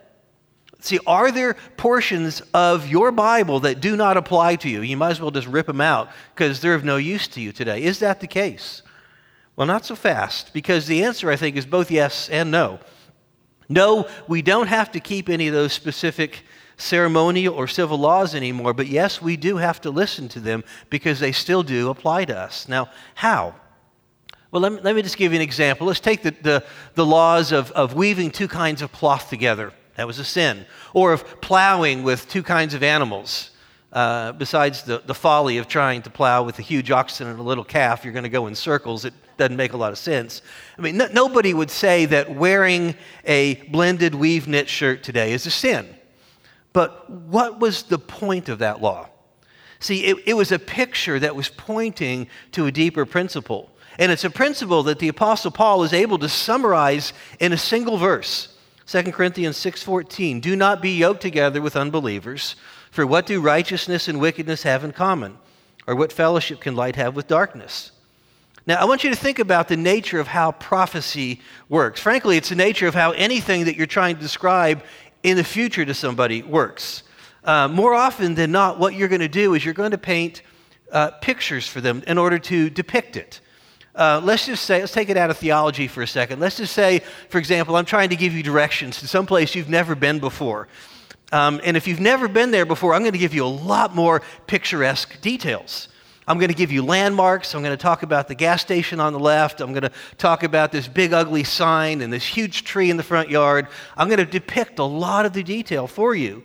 See, 0.82 1.00
are 1.08 1.32
there 1.32 1.56
portions 1.78 2.42
of 2.54 2.88
your 2.88 3.12
Bible 3.12 3.62
that 3.62 3.82
do 3.82 3.98
not 3.98 4.16
apply 4.16 4.56
to 4.58 4.70
you? 4.70 4.82
You 4.82 4.98
might 4.98 5.12
as 5.12 5.22
well 5.22 5.32
just 5.32 5.48
rip 5.48 5.66
them 5.66 5.82
out 5.82 6.10
because 6.36 6.62
they're 6.62 6.76
of 6.76 6.86
no 6.86 6.98
use 6.98 7.28
to 7.30 7.42
you 7.42 7.52
today. 7.52 7.84
Is 7.84 8.00
that 8.00 8.20
the 8.20 8.28
case? 8.28 8.82
Well, 9.60 9.68
not 9.68 9.84
so 9.84 9.94
fast, 9.94 10.54
because 10.54 10.88
the 10.88 11.04
answer, 11.04 11.30
I 11.30 11.36
think, 11.36 11.58
is 11.58 11.66
both 11.66 11.92
yes 11.92 12.30
and 12.30 12.50
no. 12.50 12.80
No, 13.68 14.08
we 14.26 14.42
don't 14.42 14.68
have 14.68 14.90
to 14.94 15.02
keep 15.02 15.28
any 15.28 15.50
of 15.50 15.54
those 15.54 15.74
specific 15.74 16.46
ceremonial 16.78 17.54
or 17.54 17.68
civil 17.68 17.98
laws 17.98 18.36
anymore, 18.36 18.74
but 18.74 18.88
yes, 18.88 19.22
we 19.22 19.36
do 19.36 19.58
have 19.58 19.82
to 19.82 19.90
listen 19.92 20.30
to 20.30 20.40
them 20.40 20.64
because 20.90 21.20
they 21.20 21.34
still 21.34 21.62
do 21.62 21.90
apply 21.90 22.24
to 22.24 22.38
us. 22.38 22.70
Now, 22.70 22.90
how? 23.16 23.54
Well, 24.50 24.62
let 24.62 24.72
me, 24.72 24.80
let 24.82 24.96
me 24.96 25.02
just 25.02 25.18
give 25.18 25.34
you 25.34 25.36
an 25.36 25.42
example. 25.42 25.88
Let's 25.88 26.00
take 26.00 26.24
the, 26.24 26.34
the, 26.42 26.66
the 26.94 27.06
laws 27.06 27.52
of, 27.52 27.70
of 27.72 27.96
weaving 27.96 28.32
two 28.32 28.48
kinds 28.48 28.82
of 28.82 28.94
cloth 28.94 29.30
together. 29.30 29.74
That 29.98 30.08
was 30.08 30.20
a 30.20 30.24
sin. 30.24 30.66
Or 30.94 31.12
of 31.12 31.42
plowing 31.42 32.04
with 32.04 32.30
two 32.30 32.44
kinds 32.44 32.74
of 32.74 32.82
animals. 32.82 33.52
Uh, 33.92 34.32
besides 34.34 34.84
the, 34.84 35.02
the 35.06 35.16
folly 35.16 35.58
of 35.58 35.68
trying 35.68 36.04
to 36.04 36.12
plow 36.12 36.44
with 36.44 36.60
a 36.60 36.62
huge 36.62 36.92
oxen 36.92 37.28
and 37.28 37.40
a 37.40 37.44
little 37.44 37.64
calf, 37.64 38.04
you're 38.04 38.14
going 38.14 38.24
to 38.24 38.30
go 38.30 38.46
in 38.46 38.54
circles. 38.54 39.04
It 39.04 39.14
doesn't 39.38 39.58
make 39.58 39.74
a 39.74 39.78
lot 39.78 39.92
of 39.92 39.98
sense. 39.98 40.44
I 40.78 40.82
mean, 40.82 40.98
nobody 40.98 41.56
would 41.56 41.72
say 41.72 42.06
that 42.06 42.36
wearing 42.36 42.94
a 43.26 43.56
blended 43.72 44.14
weave 44.14 44.48
knit 44.48 44.70
shirt 44.70 45.02
today 45.02 45.34
is 45.34 45.48
a 45.48 45.52
sin. 45.52 45.88
But 46.72 47.10
what 47.10 47.60
was 47.60 47.84
the 47.84 47.98
point 47.98 48.48
of 48.48 48.60
that 48.60 48.80
law? 48.80 49.10
See, 49.80 50.06
it, 50.06 50.18
it 50.28 50.34
was 50.34 50.52
a 50.52 50.60
picture 50.60 51.20
that 51.20 51.36
was 51.36 51.50
pointing 51.50 52.28
to 52.52 52.68
a 52.68 52.72
deeper 52.72 53.06
principle. 53.06 53.72
And 53.98 54.12
it's 54.12 54.24
a 54.24 54.30
principle 54.30 54.84
that 54.84 55.00
the 55.00 55.08
Apostle 55.08 55.52
Paul 55.52 55.84
is 55.84 55.94
able 55.94 56.20
to 56.20 56.30
summarize 56.30 57.12
in 57.40 57.54
a 57.54 57.58
single 57.58 57.98
verse. 57.98 58.56
2 58.86 59.12
Corinthians 59.12 59.58
6:14 59.58 60.42
Do 60.42 60.56
not 60.56 60.82
be 60.82 60.92
yoked 60.92 61.22
together 61.22 61.62
with 61.62 61.76
unbelievers. 61.76 62.56
For 63.00 63.08
what 63.08 63.26
do 63.26 63.40
righteousness 63.40 64.10
and 64.10 64.20
wickedness 64.20 64.64
have 64.64 64.84
in 64.84 64.92
common? 64.92 65.38
Or 65.88 65.96
what 65.96 66.12
fellowship 66.12 66.60
can 66.60 66.76
light 66.76 66.98
have 66.98 67.16
with 67.16 67.30
darkness? 67.30 67.94
Now, 68.68 68.76
I 68.76 68.84
want 68.84 69.06
you 69.06 69.10
to 69.10 69.16
think 69.16 69.40
about 69.40 69.70
the 69.70 69.78
nature 69.78 70.20
of 70.20 70.28
how 70.28 70.52
prophecy 70.52 71.40
works. 71.70 72.02
Frankly, 72.02 72.36
it's 72.36 72.50
the 72.50 72.56
nature 72.56 72.88
of 72.88 72.96
how 72.96 73.12
anything 73.12 73.64
that 73.64 73.78
you're 73.78 73.88
trying 73.88 74.18
to 74.18 74.22
describe 74.22 74.84
in 75.24 75.38
the 75.38 75.46
future 75.46 75.86
to 75.86 75.94
somebody 75.94 76.42
works. 76.42 77.04
Uh, 77.46 77.70
more 77.70 77.94
often 77.94 78.36
than 78.36 78.52
not, 78.52 78.80
what 78.80 78.96
you're 78.96 79.08
going 79.08 79.22
to 79.22 79.30
do 79.30 79.54
is 79.54 79.64
you're 79.64 79.74
going 79.74 79.92
to 79.92 79.98
paint 79.98 80.42
uh, 80.92 81.12
pictures 81.22 81.66
for 81.66 81.80
them 81.80 82.04
in 82.06 82.18
order 82.18 82.38
to 82.38 82.70
depict 82.70 83.16
it. 83.16 83.40
Uh, 83.96 84.20
let's 84.22 84.46
just 84.46 84.66
say, 84.66 84.82
let's 84.82 84.92
take 84.92 85.08
it 85.08 85.16
out 85.16 85.30
of 85.30 85.38
theology 85.38 85.88
for 85.88 86.02
a 86.02 86.08
second. 86.08 86.42
Let's 86.42 86.58
just 86.58 86.74
say, 86.74 87.00
for 87.30 87.38
example, 87.38 87.78
I'm 87.78 87.86
trying 87.86 88.10
to 88.10 88.18
give 88.18 88.34
you 88.34 88.44
directions 88.44 89.00
to 89.00 89.08
some 89.08 89.26
place 89.26 89.56
you've 89.56 89.70
never 89.70 89.96
been 89.96 90.20
before. 90.20 90.68
Um, 91.32 91.62
and 91.64 91.78
if 91.78 91.88
you've 91.88 92.00
never 92.00 92.28
been 92.28 92.52
there 92.52 92.66
before, 92.66 92.94
I'm 92.94 93.02
going 93.02 93.14
to 93.14 93.20
give 93.20 93.34
you 93.34 93.46
a 93.46 93.48
lot 93.48 93.96
more 93.96 94.22
picturesque 94.48 95.22
details. 95.22 95.90
I'm 96.28 96.38
going 96.38 96.50
to 96.50 96.56
give 96.56 96.72
you 96.72 96.84
landmarks. 96.84 97.56
I'm 97.56 97.64
going 97.64 97.76
to 97.76 97.82
talk 97.82 98.04
about 98.04 98.28
the 98.28 98.36
gas 98.36 98.62
station 98.62 99.00
on 99.00 99.14
the 99.14 99.20
left. 99.20 99.62
I'm 99.62 99.72
going 99.72 99.84
to 99.84 99.92
talk 100.18 100.44
about 100.44 100.72
this 100.72 100.88
big, 100.88 101.12
ugly 101.12 101.44
sign 101.44 102.02
and 102.02 102.14
this 102.14 102.24
huge 102.24 102.64
tree 102.64 102.92
in 102.92 102.98
the 102.98 103.04
front 103.04 103.30
yard. 103.30 103.68
I'm 103.98 104.08
going 104.08 104.20
to 104.20 104.26
depict 104.26 104.78
a 104.78 104.84
lot 104.84 105.26
of 105.26 105.34
the 105.34 105.42
detail 105.42 105.88
for 105.88 106.14
you. 106.14 106.44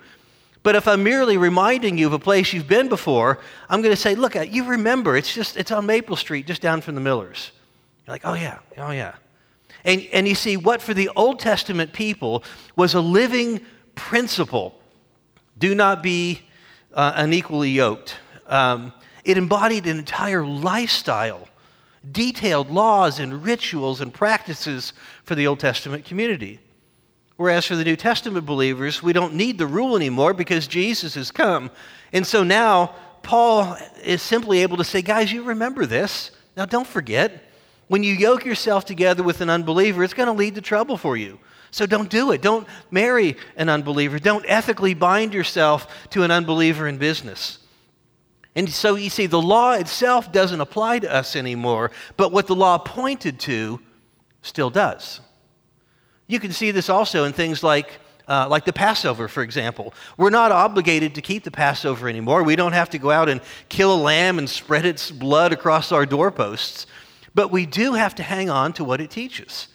But 0.62 0.74
if 0.74 0.88
I'm 0.88 1.02
merely 1.02 1.36
reminding 1.36 1.98
you 1.98 2.06
of 2.06 2.14
a 2.14 2.18
place 2.18 2.54
you've 2.54 2.66
been 2.66 2.88
before, 2.88 3.38
I'm 3.68 3.82
going 3.82 3.94
to 3.94 4.00
say, 4.00 4.14
look, 4.14 4.34
you 4.34 4.64
remember, 4.64 5.18
it's 5.18 5.34
just, 5.34 5.58
it's 5.58 5.70
on 5.70 5.84
Maple 5.84 6.16
Street, 6.16 6.46
just 6.46 6.62
down 6.62 6.80
from 6.80 6.94
the 6.94 7.02
Millers. 7.02 7.52
You're 8.06 8.14
like, 8.14 8.22
oh 8.24 8.32
yeah, 8.32 8.60
oh 8.78 8.90
yeah. 8.90 9.16
And, 9.84 10.08
and 10.14 10.26
you 10.26 10.34
see, 10.34 10.56
what 10.56 10.80
for 10.80 10.94
the 10.94 11.10
Old 11.14 11.38
Testament 11.38 11.92
people 11.92 12.42
was 12.74 12.94
a 12.94 13.02
living 13.02 13.60
principle 13.94 14.78
do 15.58 15.74
not 15.74 16.02
be 16.02 16.42
uh, 16.92 17.12
unequally 17.16 17.70
yoked. 17.70 18.16
Um, 18.46 18.92
it 19.24 19.38
embodied 19.38 19.86
an 19.86 19.98
entire 19.98 20.44
lifestyle, 20.44 21.48
detailed 22.10 22.70
laws 22.70 23.18
and 23.18 23.42
rituals 23.44 24.00
and 24.00 24.12
practices 24.12 24.92
for 25.24 25.34
the 25.34 25.46
Old 25.46 25.60
Testament 25.60 26.04
community. 26.04 26.60
Whereas 27.36 27.66
for 27.66 27.74
the 27.74 27.84
New 27.84 27.96
Testament 27.96 28.46
believers, 28.46 29.02
we 29.02 29.12
don't 29.12 29.34
need 29.34 29.58
the 29.58 29.66
rule 29.66 29.96
anymore 29.96 30.34
because 30.34 30.66
Jesus 30.68 31.14
has 31.14 31.30
come. 31.30 31.70
And 32.12 32.24
so 32.24 32.44
now 32.44 32.94
Paul 33.22 33.76
is 34.04 34.22
simply 34.22 34.60
able 34.60 34.76
to 34.76 34.84
say, 34.84 35.02
guys, 35.02 35.32
you 35.32 35.42
remember 35.42 35.86
this. 35.86 36.30
Now 36.56 36.66
don't 36.66 36.86
forget. 36.86 37.50
When 37.88 38.02
you 38.02 38.14
yoke 38.14 38.44
yourself 38.44 38.84
together 38.84 39.22
with 39.22 39.40
an 39.40 39.50
unbeliever, 39.50 40.04
it's 40.04 40.14
going 40.14 40.28
to 40.28 40.32
lead 40.32 40.54
to 40.54 40.60
trouble 40.60 40.96
for 40.96 41.16
you. 41.16 41.38
So 41.74 41.86
don't 41.86 42.08
do 42.08 42.30
it. 42.30 42.40
Don't 42.40 42.68
marry 42.92 43.36
an 43.56 43.68
unbeliever. 43.68 44.20
Don't 44.20 44.44
ethically 44.46 44.94
bind 44.94 45.34
yourself 45.34 46.08
to 46.10 46.22
an 46.22 46.30
unbeliever 46.30 46.86
in 46.86 46.98
business. 46.98 47.58
And 48.54 48.70
so 48.70 48.94
you 48.94 49.10
see, 49.10 49.26
the 49.26 49.42
law 49.42 49.72
itself 49.72 50.30
doesn't 50.30 50.60
apply 50.60 51.00
to 51.00 51.12
us 51.12 51.34
anymore, 51.34 51.90
but 52.16 52.30
what 52.30 52.46
the 52.46 52.54
law 52.54 52.78
pointed 52.78 53.40
to 53.40 53.80
still 54.40 54.70
does. 54.70 55.18
You 56.28 56.38
can 56.38 56.52
see 56.52 56.70
this 56.70 56.88
also 56.88 57.24
in 57.24 57.32
things 57.32 57.64
like, 57.64 57.98
uh, 58.28 58.46
like 58.48 58.66
the 58.66 58.72
Passover, 58.72 59.26
for 59.26 59.42
example. 59.42 59.94
We're 60.16 60.30
not 60.30 60.52
obligated 60.52 61.16
to 61.16 61.22
keep 61.22 61.42
the 61.42 61.50
Passover 61.50 62.08
anymore. 62.08 62.44
We 62.44 62.54
don't 62.54 62.70
have 62.70 62.90
to 62.90 62.98
go 62.98 63.10
out 63.10 63.28
and 63.28 63.40
kill 63.68 63.92
a 63.92 64.00
lamb 64.00 64.38
and 64.38 64.48
spread 64.48 64.86
its 64.86 65.10
blood 65.10 65.52
across 65.52 65.90
our 65.90 66.06
doorposts. 66.06 66.86
But 67.34 67.50
we 67.50 67.66
do 67.66 67.94
have 67.94 68.14
to 68.14 68.22
hang 68.22 68.48
on 68.48 68.74
to 68.74 68.84
what 68.84 69.00
it 69.00 69.10
teaches 69.10 69.66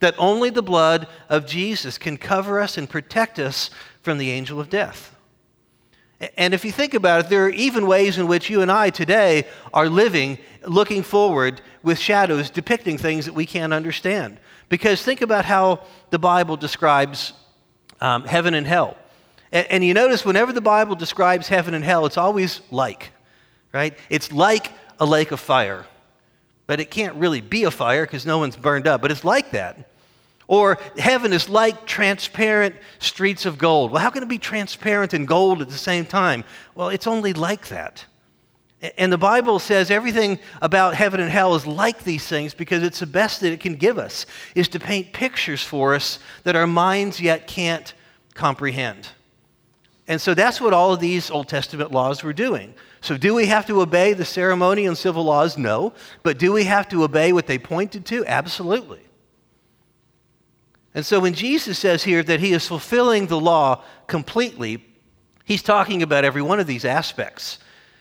that 0.00 0.14
only 0.18 0.50
the 0.50 0.62
blood 0.62 1.08
of 1.28 1.46
Jesus 1.46 1.98
can 1.98 2.16
cover 2.16 2.60
us 2.60 2.78
and 2.78 2.88
protect 2.88 3.38
us 3.38 3.70
from 4.02 4.18
the 4.18 4.30
angel 4.30 4.60
of 4.60 4.70
death. 4.70 5.14
And 6.36 6.52
if 6.52 6.64
you 6.64 6.72
think 6.72 6.94
about 6.94 7.26
it, 7.26 7.28
there 7.28 7.44
are 7.44 7.50
even 7.50 7.86
ways 7.86 8.18
in 8.18 8.26
which 8.26 8.50
you 8.50 8.60
and 8.60 8.72
I 8.72 8.90
today 8.90 9.44
are 9.72 9.88
living, 9.88 10.38
looking 10.66 11.02
forward 11.02 11.60
with 11.82 11.98
shadows 11.98 12.50
depicting 12.50 12.98
things 12.98 13.26
that 13.26 13.34
we 13.34 13.46
can't 13.46 13.72
understand. 13.72 14.38
Because 14.68 15.02
think 15.02 15.22
about 15.22 15.44
how 15.44 15.80
the 16.10 16.18
Bible 16.18 16.56
describes 16.56 17.34
um, 18.00 18.24
heaven 18.24 18.54
and 18.54 18.66
hell. 18.66 18.96
And, 19.52 19.66
and 19.70 19.84
you 19.84 19.94
notice 19.94 20.24
whenever 20.24 20.52
the 20.52 20.60
Bible 20.60 20.96
describes 20.96 21.46
heaven 21.46 21.72
and 21.72 21.84
hell, 21.84 22.04
it's 22.04 22.18
always 22.18 22.62
like, 22.72 23.12
right? 23.72 23.96
It's 24.10 24.32
like 24.32 24.72
a 24.98 25.06
lake 25.06 25.30
of 25.30 25.38
fire. 25.38 25.86
But 26.68 26.78
it 26.78 26.92
can't 26.92 27.16
really 27.16 27.40
be 27.40 27.64
a 27.64 27.70
fire 27.72 28.04
because 28.04 28.24
no 28.26 28.38
one's 28.38 28.54
burned 28.54 28.86
up, 28.86 29.02
but 29.02 29.10
it's 29.10 29.24
like 29.24 29.50
that. 29.50 29.90
Or 30.46 30.78
heaven 30.96 31.32
is 31.32 31.48
like 31.48 31.86
transparent 31.86 32.76
streets 33.00 33.46
of 33.46 33.58
gold. 33.58 33.90
Well, 33.90 34.02
how 34.02 34.10
can 34.10 34.22
it 34.22 34.28
be 34.28 34.38
transparent 34.38 35.14
and 35.14 35.26
gold 35.26 35.62
at 35.62 35.70
the 35.70 35.78
same 35.78 36.06
time? 36.06 36.44
Well, 36.74 36.90
it's 36.90 37.06
only 37.06 37.32
like 37.32 37.68
that. 37.68 38.04
And 38.98 39.10
the 39.10 39.18
Bible 39.18 39.58
says 39.58 39.90
everything 39.90 40.38
about 40.60 40.94
heaven 40.94 41.20
and 41.20 41.30
hell 41.30 41.54
is 41.54 41.66
like 41.66 42.04
these 42.04 42.26
things 42.26 42.52
because 42.52 42.82
it's 42.82 43.00
the 43.00 43.06
best 43.06 43.40
that 43.40 43.52
it 43.52 43.60
can 43.60 43.74
give 43.74 43.98
us, 43.98 44.26
is 44.54 44.68
to 44.68 44.78
paint 44.78 45.12
pictures 45.12 45.62
for 45.62 45.94
us 45.94 46.18
that 46.44 46.54
our 46.54 46.66
minds 46.66 47.18
yet 47.18 47.46
can't 47.46 47.92
comprehend. 48.34 49.08
And 50.06 50.20
so 50.20 50.34
that's 50.34 50.60
what 50.60 50.74
all 50.74 50.92
of 50.92 51.00
these 51.00 51.30
Old 51.30 51.48
Testament 51.48 51.92
laws 51.92 52.22
were 52.22 52.32
doing. 52.32 52.74
So, 53.00 53.16
do 53.16 53.34
we 53.34 53.46
have 53.46 53.66
to 53.66 53.80
obey 53.80 54.12
the 54.12 54.24
ceremonial 54.24 54.88
and 54.88 54.98
civil 54.98 55.24
laws? 55.24 55.56
No. 55.56 55.92
But 56.22 56.38
do 56.38 56.52
we 56.52 56.64
have 56.64 56.88
to 56.88 57.04
obey 57.04 57.32
what 57.32 57.46
they 57.46 57.58
pointed 57.58 58.04
to? 58.06 58.26
Absolutely. 58.26 59.00
And 60.94 61.06
so 61.06 61.20
when 61.20 61.34
Jesus 61.34 61.78
says 61.78 62.02
here 62.02 62.22
that 62.24 62.40
he 62.40 62.52
is 62.52 62.66
fulfilling 62.66 63.26
the 63.26 63.38
law 63.38 63.84
completely, 64.06 64.84
he's 65.44 65.62
talking 65.62 66.02
about 66.02 66.24
every 66.24 66.42
one 66.42 66.58
of 66.58 66.66
these 66.66 66.84
aspects. 66.84 67.58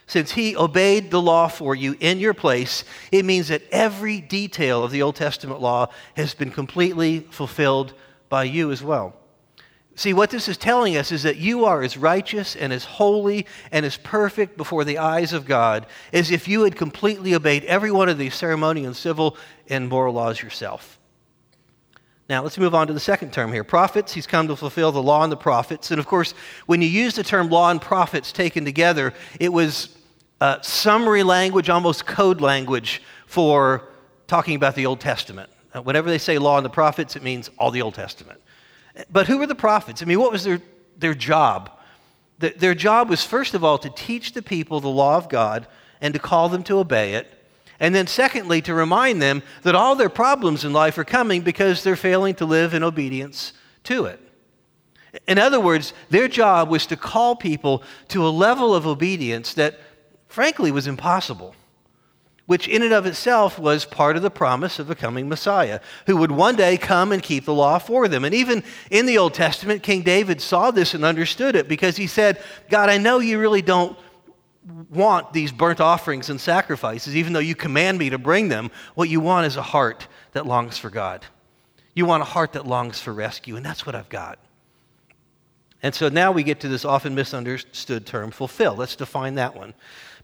Since 0.08 0.32
he 0.32 0.56
obeyed 0.56 1.12
the 1.12 1.22
law 1.22 1.48
for 1.50 1.76
you 1.76 1.98
in 2.00 2.20
your 2.20 2.34
place, 2.34 2.86
it 3.12 3.26
means 3.26 3.50
that 3.50 3.62
every 3.72 4.22
detail 4.22 4.84
of 4.84 4.92
the 4.92 5.02
Old 5.02 5.16
Testament 5.16 5.62
law 5.62 5.90
has 6.16 6.34
been 6.34 6.50
completely 6.50 7.28
fulfilled 7.30 7.94
by 8.30 8.46
you 8.46 8.72
as 8.72 8.82
well. 8.82 9.14
See, 9.98 10.14
what 10.14 10.30
this 10.30 10.48
is 10.48 10.58
telling 10.58 10.96
us 10.96 11.12
is 11.12 11.24
that 11.24 11.38
you 11.38 11.66
are 11.66 11.82
as 11.82 11.98
righteous 11.98 12.56
and 12.56 12.72
as 12.72 12.86
holy 12.86 13.48
and 13.72 13.84
as 13.84 13.98
perfect 13.98 14.56
before 14.56 14.84
the 14.84 15.00
eyes 15.00 15.34
of 15.34 15.48
God 15.48 15.88
as 16.14 16.30
if 16.30 16.48
you 16.48 16.66
had 16.66 16.76
completely 16.76 17.34
obeyed 17.34 17.64
every 17.66 17.90
one 17.90 18.08
of 18.08 18.20
these 18.20 18.36
ceremonial 18.36 18.94
civil 18.94 19.36
and 19.68 19.90
moral 19.90 20.14
laws 20.14 20.40
yourself. 20.40 21.00
Now, 22.30 22.44
let's 22.44 22.60
move 22.60 22.76
on 22.76 22.86
to 22.86 22.94
the 22.94 23.00
second 23.00 23.34
term 23.34 23.52
here. 23.52 23.64
Prophets, 23.64 24.14
he's 24.14 24.28
come 24.28 24.48
to 24.50 24.56
fulfill 24.56 24.92
the 24.92 25.02
law 25.02 25.24
and 25.24 25.32
the 25.32 25.38
prophets. 25.38 25.90
And 25.90 26.00
of 26.00 26.06
course, 26.06 26.36
when 26.68 26.80
you 26.84 26.88
use 26.88 27.16
the 27.16 27.24
term 27.24 27.50
law 27.50 27.72
and 27.72 27.82
prophets 27.82 28.32
taken 28.32 28.66
together, 28.66 29.16
it 29.40 29.52
was 29.52 29.98
uh, 30.40 30.62
summary 30.62 31.24
language, 31.24 31.70
almost 31.70 32.06
code 32.06 32.40
language 32.40 33.02
for 33.26 33.90
talking 34.28 34.56
about 34.56 34.76
the 34.76 34.86
Old 34.86 35.00
Testament. 35.00 35.50
Uh, 35.74 35.82
whenever 35.82 36.08
they 36.08 36.20
say 36.20 36.38
law 36.38 36.58
and 36.58 36.66
the 36.66 36.70
prophets, 36.70 37.16
it 37.16 37.24
means 37.24 37.50
all 37.58 37.72
the 37.72 37.82
Old 37.82 37.96
Testament. 37.96 38.40
But 39.12 39.28
who 39.28 39.38
were 39.38 39.48
the 39.48 39.56
prophets? 39.56 40.02
I 40.02 40.06
mean, 40.06 40.20
what 40.20 40.32
was 40.32 40.44
their, 40.44 40.62
their 40.98 41.14
job? 41.14 41.72
The, 42.40 42.50
their 42.50 42.76
job 42.76 43.10
was, 43.10 43.24
first 43.24 43.54
of 43.54 43.64
all, 43.64 43.78
to 43.80 43.90
teach 43.90 44.34
the 44.34 44.42
people 44.42 44.80
the 44.80 44.88
law 44.88 45.18
of 45.18 45.30
God 45.30 45.68
and 46.02 46.14
to 46.14 46.20
call 46.20 46.50
them 46.50 46.64
to 46.64 46.80
obey 46.80 47.14
it. 47.14 47.34
And 47.80 47.94
then, 47.94 48.08
secondly, 48.08 48.62
to 48.64 48.74
remind 48.74 49.22
them 49.22 49.44
that 49.62 49.76
all 49.76 49.96
their 49.96 50.10
problems 50.10 50.66
in 50.66 50.74
life 50.74 50.98
are 50.98 51.04
coming 51.04 51.42
because 51.42 51.84
they're 51.84 51.96
failing 51.96 52.36
to 52.36 52.46
live 52.46 52.74
in 52.74 52.84
obedience 52.84 53.54
to 53.84 54.06
it. 54.06 54.20
In 55.28 55.38
other 55.38 55.60
words, 55.60 55.94
their 56.10 56.28
job 56.28 56.70
was 56.70 56.86
to 56.88 56.96
call 56.96 57.36
people 57.36 57.84
to 58.10 58.28
a 58.28 58.30
level 58.30 58.74
of 58.76 58.86
obedience 58.86 59.54
that, 59.54 59.80
frankly, 60.28 60.72
was 60.72 60.88
impossible, 60.88 61.56
which 62.48 62.68
in 62.68 62.82
and 62.82 62.94
of 62.94 63.06
itself 63.06 63.60
was 63.60 63.86
part 63.86 64.16
of 64.16 64.24
the 64.24 64.32
promise 64.32 64.80
of 64.80 64.90
a 64.90 64.96
coming 64.96 65.30
Messiah 65.30 65.80
who 66.08 66.18
would 66.18 66.32
one 66.32 66.56
day 66.56 66.78
come 66.78 67.12
and 67.12 67.22
keep 67.22 67.46
the 67.46 67.54
law 67.54 67.78
for 67.78 68.08
them. 68.08 68.26
And 68.26 68.34
even 68.34 68.64
in 68.90 69.06
the 69.06 69.18
Old 69.18 69.34
Testament, 69.34 69.84
King 69.84 70.02
David 70.02 70.42
saw 70.42 70.72
this 70.72 70.94
and 70.94 71.06
understood 71.06 71.56
it 71.56 71.68
because 71.68 71.98
he 71.98 72.08
said, 72.08 72.42
God, 72.70 72.90
I 72.90 72.98
know 72.98 73.20
you 73.20 73.38
really 73.38 73.62
don't 73.62 73.98
want 74.90 75.34
these 75.34 75.52
burnt 75.52 75.80
offerings 75.80 76.30
and 76.30 76.40
sacrifices, 76.40 77.16
even 77.16 77.34
though 77.34 77.40
you 77.40 77.56
command 77.56 77.98
me 77.98 78.10
to 78.10 78.18
bring 78.18 78.48
them. 78.48 78.72
What 78.96 79.10
you 79.10 79.20
want 79.20 79.46
is 79.46 79.58
a 79.58 79.62
heart 79.62 80.08
that 80.32 80.46
longs 80.46 80.78
for 80.78 80.90
God. 80.90 81.26
You 81.94 82.06
want 82.06 82.22
a 82.22 82.26
heart 82.26 82.54
that 82.54 82.66
longs 82.66 83.00
for 83.00 83.14
rescue, 83.14 83.56
and 83.56 83.66
that's 83.66 83.86
what 83.86 83.96
I've 83.96 84.10
got. 84.10 84.40
And 85.84 85.94
so 85.94 86.10
now 86.10 86.32
we 86.32 86.44
get 86.44 86.60
to 86.62 86.68
this 86.68 86.86
often 86.86 87.14
misunderstood 87.14 88.06
term, 88.06 88.32
fulfill. 88.32 88.76
Let's 88.76 88.96
define 88.96 89.36
that 89.36 89.56
one. 89.56 89.74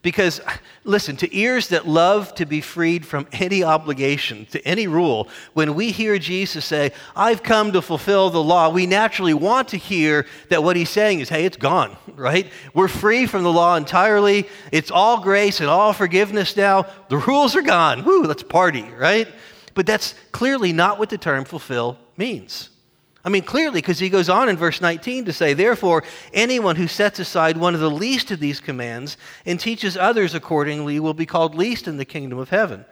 Because, 0.03 0.41
listen, 0.83 1.15
to 1.17 1.35
ears 1.35 1.69
that 1.69 1.87
love 1.87 2.35
to 2.35 2.45
be 2.45 2.59
freed 2.59 3.05
from 3.05 3.25
any 3.31 3.63
obligation, 3.63 4.45
to 4.47 4.61
any 4.67 4.85
rule, 4.85 5.29
when 5.53 5.75
we 5.75 5.91
hear 5.91 6.19
Jesus 6.19 6.65
say, 6.65 6.91
I've 7.15 7.41
come 7.41 7.71
to 7.71 7.81
fulfill 7.81 8.29
the 8.29 8.43
law, 8.43 8.69
we 8.69 8.85
naturally 8.85 9.33
want 9.33 9.69
to 9.69 9.77
hear 9.77 10.25
that 10.49 10.61
what 10.61 10.75
he's 10.75 10.89
saying 10.89 11.21
is, 11.21 11.29
hey, 11.29 11.45
it's 11.45 11.55
gone, 11.55 11.95
right? 12.15 12.51
We're 12.73 12.89
free 12.89 13.25
from 13.25 13.43
the 13.43 13.51
law 13.51 13.77
entirely. 13.77 14.45
It's 14.73 14.91
all 14.91 15.21
grace 15.21 15.61
and 15.61 15.69
all 15.69 15.93
forgiveness 15.93 16.57
now. 16.57 16.85
The 17.07 17.17
rules 17.17 17.55
are 17.55 17.61
gone. 17.61 18.03
Woo, 18.03 18.23
let's 18.23 18.43
party, 18.43 18.83
right? 18.83 19.29
But 19.73 19.85
that's 19.85 20.15
clearly 20.33 20.73
not 20.73 20.99
what 20.99 21.09
the 21.11 21.17
term 21.17 21.45
fulfill 21.45 21.97
means. 22.17 22.69
I 23.25 23.29
mean, 23.29 23.43
clearly, 23.43 23.79
because 23.79 23.99
he 23.99 24.09
goes 24.09 24.27
on 24.27 24.49
in 24.49 24.57
verse 24.57 24.81
19 24.81 25.25
to 25.25 25.33
say, 25.33 25.53
Therefore, 25.53 26.03
anyone 26.33 26.75
who 26.75 26.87
sets 26.87 27.19
aside 27.19 27.55
one 27.55 27.73
of 27.73 27.79
the 27.79 27.89
least 27.89 28.31
of 28.31 28.39
these 28.39 28.59
commands 28.59 29.15
and 29.45 29.59
teaches 29.59 29.95
others 29.95 30.35
accordingly 30.35 30.99
will 30.99 31.13
be 31.13 31.25
called 31.25 31.55
least 31.55 31.87
in 31.87 31.95
the 31.95 32.05
kingdom 32.05 32.37
of 32.37 32.49
heaven. 32.49 32.83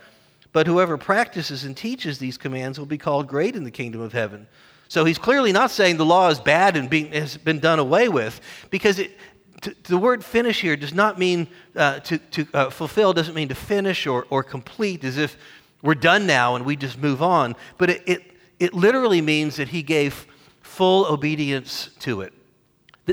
But 0.54 0.68
whoever 0.68 0.98
practices 0.98 1.66
and 1.66 1.76
teaches 1.76 2.18
these 2.18 2.38
commands 2.38 2.80
will 2.80 2.86
be 2.86 2.98
called 2.98 3.28
great 3.28 3.56
in 3.56 3.66
the 3.66 3.72
kingdom 3.72 4.00
of 4.00 4.14
heaven. 4.14 4.48
So 4.88 5.06
he's 5.06 5.18
clearly 5.18 5.52
not 5.52 5.72
saying 5.72 5.98
the 5.98 6.06
law 6.06 6.30
is 6.30 6.40
bad 6.40 6.78
and 6.78 6.90
being, 6.90 7.12
has 7.12 7.38
been 7.38 7.60
done 7.60 7.80
away 7.80 8.08
with, 8.10 8.40
because 8.70 9.00
it, 9.00 9.18
to, 9.62 9.76
the 9.84 9.98
word 9.98 10.24
finish 10.24 10.62
here 10.62 10.76
does 10.76 10.94
not 10.94 11.20
mean 11.20 11.48
uh, 11.76 12.00
to, 12.00 12.18
to 12.18 12.48
uh, 12.54 12.70
fulfill, 12.70 13.14
doesn't 13.14 13.36
mean 13.36 13.50
to 13.50 13.56
finish 13.56 14.08
or, 14.08 14.26
or 14.30 14.44
complete 14.44 15.04
as 15.04 15.18
if 15.18 15.38
we're 15.82 15.96
done 15.96 16.26
now 16.26 16.56
and 16.56 16.66
we 16.66 16.76
just 16.76 16.98
move 16.98 17.22
on. 17.22 17.56
But 17.78 17.90
it, 17.90 18.04
it, 18.06 18.31
it 18.62 18.76
literally 18.76 19.22
means 19.22 19.56
that 19.56 19.70
he 19.70 19.82
gave 19.82 20.28
full 20.62 21.12
obedience 21.12 21.90
to 22.00 22.22
it, 22.22 22.32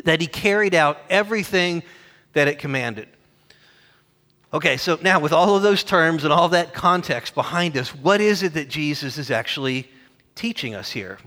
that, 0.05 0.21
he 0.21 0.27
carried 0.27 0.75
out 0.75 0.99
everything 1.09 1.83
that 2.35 2.49
it 2.49 2.59
commanded. 2.59 3.09
Okay, 4.53 4.77
so 4.77 4.99
now 5.01 5.19
with 5.19 5.33
all 5.33 5.57
of 5.57 5.63
those 5.63 5.83
terms 5.83 6.25
and 6.25 6.33
all 6.33 6.51
that 6.51 6.75
context 6.75 7.35
behind 7.35 7.79
us, 7.79 7.95
what 7.95 8.21
is 8.21 8.43
it 8.43 8.53
that 8.55 8.69
Jesus 8.69 9.17
is 9.17 9.31
actually 9.31 9.91
teaching 10.35 10.75
us 10.75 10.91
here? 10.91 11.19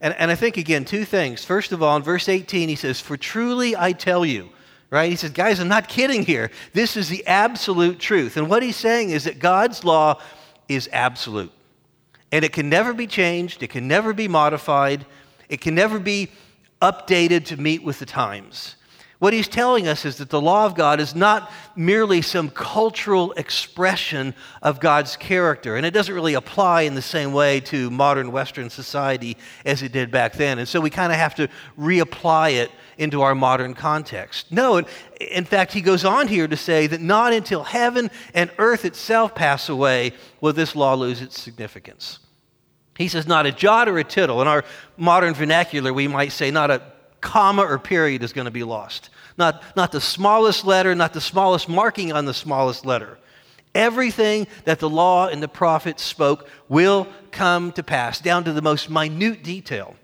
And, 0.00 0.14
and 0.18 0.32
I 0.32 0.34
think, 0.34 0.56
again, 0.56 0.84
two 0.84 1.04
things. 1.04 1.44
First 1.44 1.70
of 1.70 1.80
all, 1.80 1.96
in 1.96 2.02
verse 2.02 2.28
18, 2.28 2.68
he 2.68 2.74
says, 2.74 3.00
For 3.00 3.16
truly 3.16 3.76
I 3.76 3.92
tell 3.92 4.26
you, 4.26 4.50
right? 4.90 5.08
He 5.10 5.16
says, 5.16 5.30
Guys, 5.30 5.60
I'm 5.60 5.68
not 5.68 5.88
kidding 5.88 6.24
here. 6.24 6.50
This 6.72 6.96
is 6.96 7.08
the 7.08 7.24
absolute 7.26 8.00
truth. 8.00 8.36
And 8.36 8.50
what 8.50 8.64
he's 8.64 8.76
saying 8.76 9.10
is 9.10 9.24
that 9.24 9.38
God's 9.38 9.84
law 9.84 10.20
is 10.68 10.88
absolute. 10.92 11.52
And 12.34 12.44
it 12.44 12.52
can 12.52 12.68
never 12.68 12.92
be 12.92 13.06
changed, 13.06 13.62
it 13.62 13.70
can 13.70 13.86
never 13.86 14.12
be 14.12 14.26
modified, 14.26 15.06
it 15.48 15.60
can 15.60 15.76
never 15.76 16.00
be 16.00 16.32
updated 16.82 17.44
to 17.44 17.56
meet 17.56 17.84
with 17.84 18.00
the 18.00 18.06
times. 18.06 18.74
What 19.24 19.32
he's 19.32 19.48
telling 19.48 19.88
us 19.88 20.04
is 20.04 20.18
that 20.18 20.28
the 20.28 20.38
law 20.38 20.66
of 20.66 20.74
God 20.74 21.00
is 21.00 21.14
not 21.14 21.50
merely 21.74 22.20
some 22.20 22.50
cultural 22.50 23.32
expression 23.38 24.34
of 24.60 24.80
God's 24.80 25.16
character, 25.16 25.76
and 25.76 25.86
it 25.86 25.92
doesn't 25.92 26.14
really 26.14 26.34
apply 26.34 26.82
in 26.82 26.94
the 26.94 27.00
same 27.00 27.32
way 27.32 27.60
to 27.60 27.88
modern 27.88 28.32
Western 28.32 28.68
society 28.68 29.38
as 29.64 29.82
it 29.82 29.92
did 29.92 30.10
back 30.10 30.34
then. 30.34 30.58
And 30.58 30.68
so 30.68 30.78
we 30.78 30.90
kind 30.90 31.10
of 31.10 31.16
have 31.18 31.34
to 31.36 31.48
reapply 31.78 32.56
it 32.56 32.70
into 32.98 33.22
our 33.22 33.34
modern 33.34 33.72
context. 33.72 34.52
No, 34.52 34.82
in 35.18 35.46
fact, 35.46 35.72
he 35.72 35.80
goes 35.80 36.04
on 36.04 36.28
here 36.28 36.46
to 36.46 36.56
say 36.58 36.86
that 36.86 37.00
not 37.00 37.32
until 37.32 37.64
heaven 37.64 38.10
and 38.34 38.50
earth 38.58 38.84
itself 38.84 39.34
pass 39.34 39.70
away 39.70 40.12
will 40.42 40.52
this 40.52 40.76
law 40.76 40.92
lose 40.92 41.22
its 41.22 41.40
significance. 41.40 42.18
He 42.98 43.08
says, 43.08 43.26
not 43.26 43.46
a 43.46 43.52
jot 43.52 43.88
or 43.88 43.96
a 43.96 44.04
tittle. 44.04 44.42
In 44.42 44.48
our 44.48 44.66
modern 44.98 45.32
vernacular, 45.32 45.94
we 45.94 46.08
might 46.08 46.32
say, 46.32 46.50
not 46.50 46.70
a 46.70 46.82
comma 47.22 47.62
or 47.62 47.78
period 47.78 48.22
is 48.22 48.34
going 48.34 48.44
to 48.44 48.50
be 48.50 48.64
lost. 48.64 49.08
Not, 49.36 49.62
not 49.76 49.92
the 49.92 50.00
smallest 50.00 50.64
letter, 50.64 50.94
not 50.94 51.12
the 51.12 51.20
smallest 51.20 51.68
marking 51.68 52.12
on 52.12 52.24
the 52.24 52.34
smallest 52.34 52.86
letter. 52.86 53.18
Everything 53.74 54.46
that 54.64 54.78
the 54.78 54.88
law 54.88 55.26
and 55.26 55.42
the 55.42 55.48
prophets 55.48 56.02
spoke 56.02 56.48
will 56.68 57.08
come 57.32 57.72
to 57.72 57.82
pass, 57.82 58.20
down 58.20 58.44
to 58.44 58.52
the 58.52 58.62
most 58.62 58.88
minute 58.88 59.42
detail. 59.42 59.96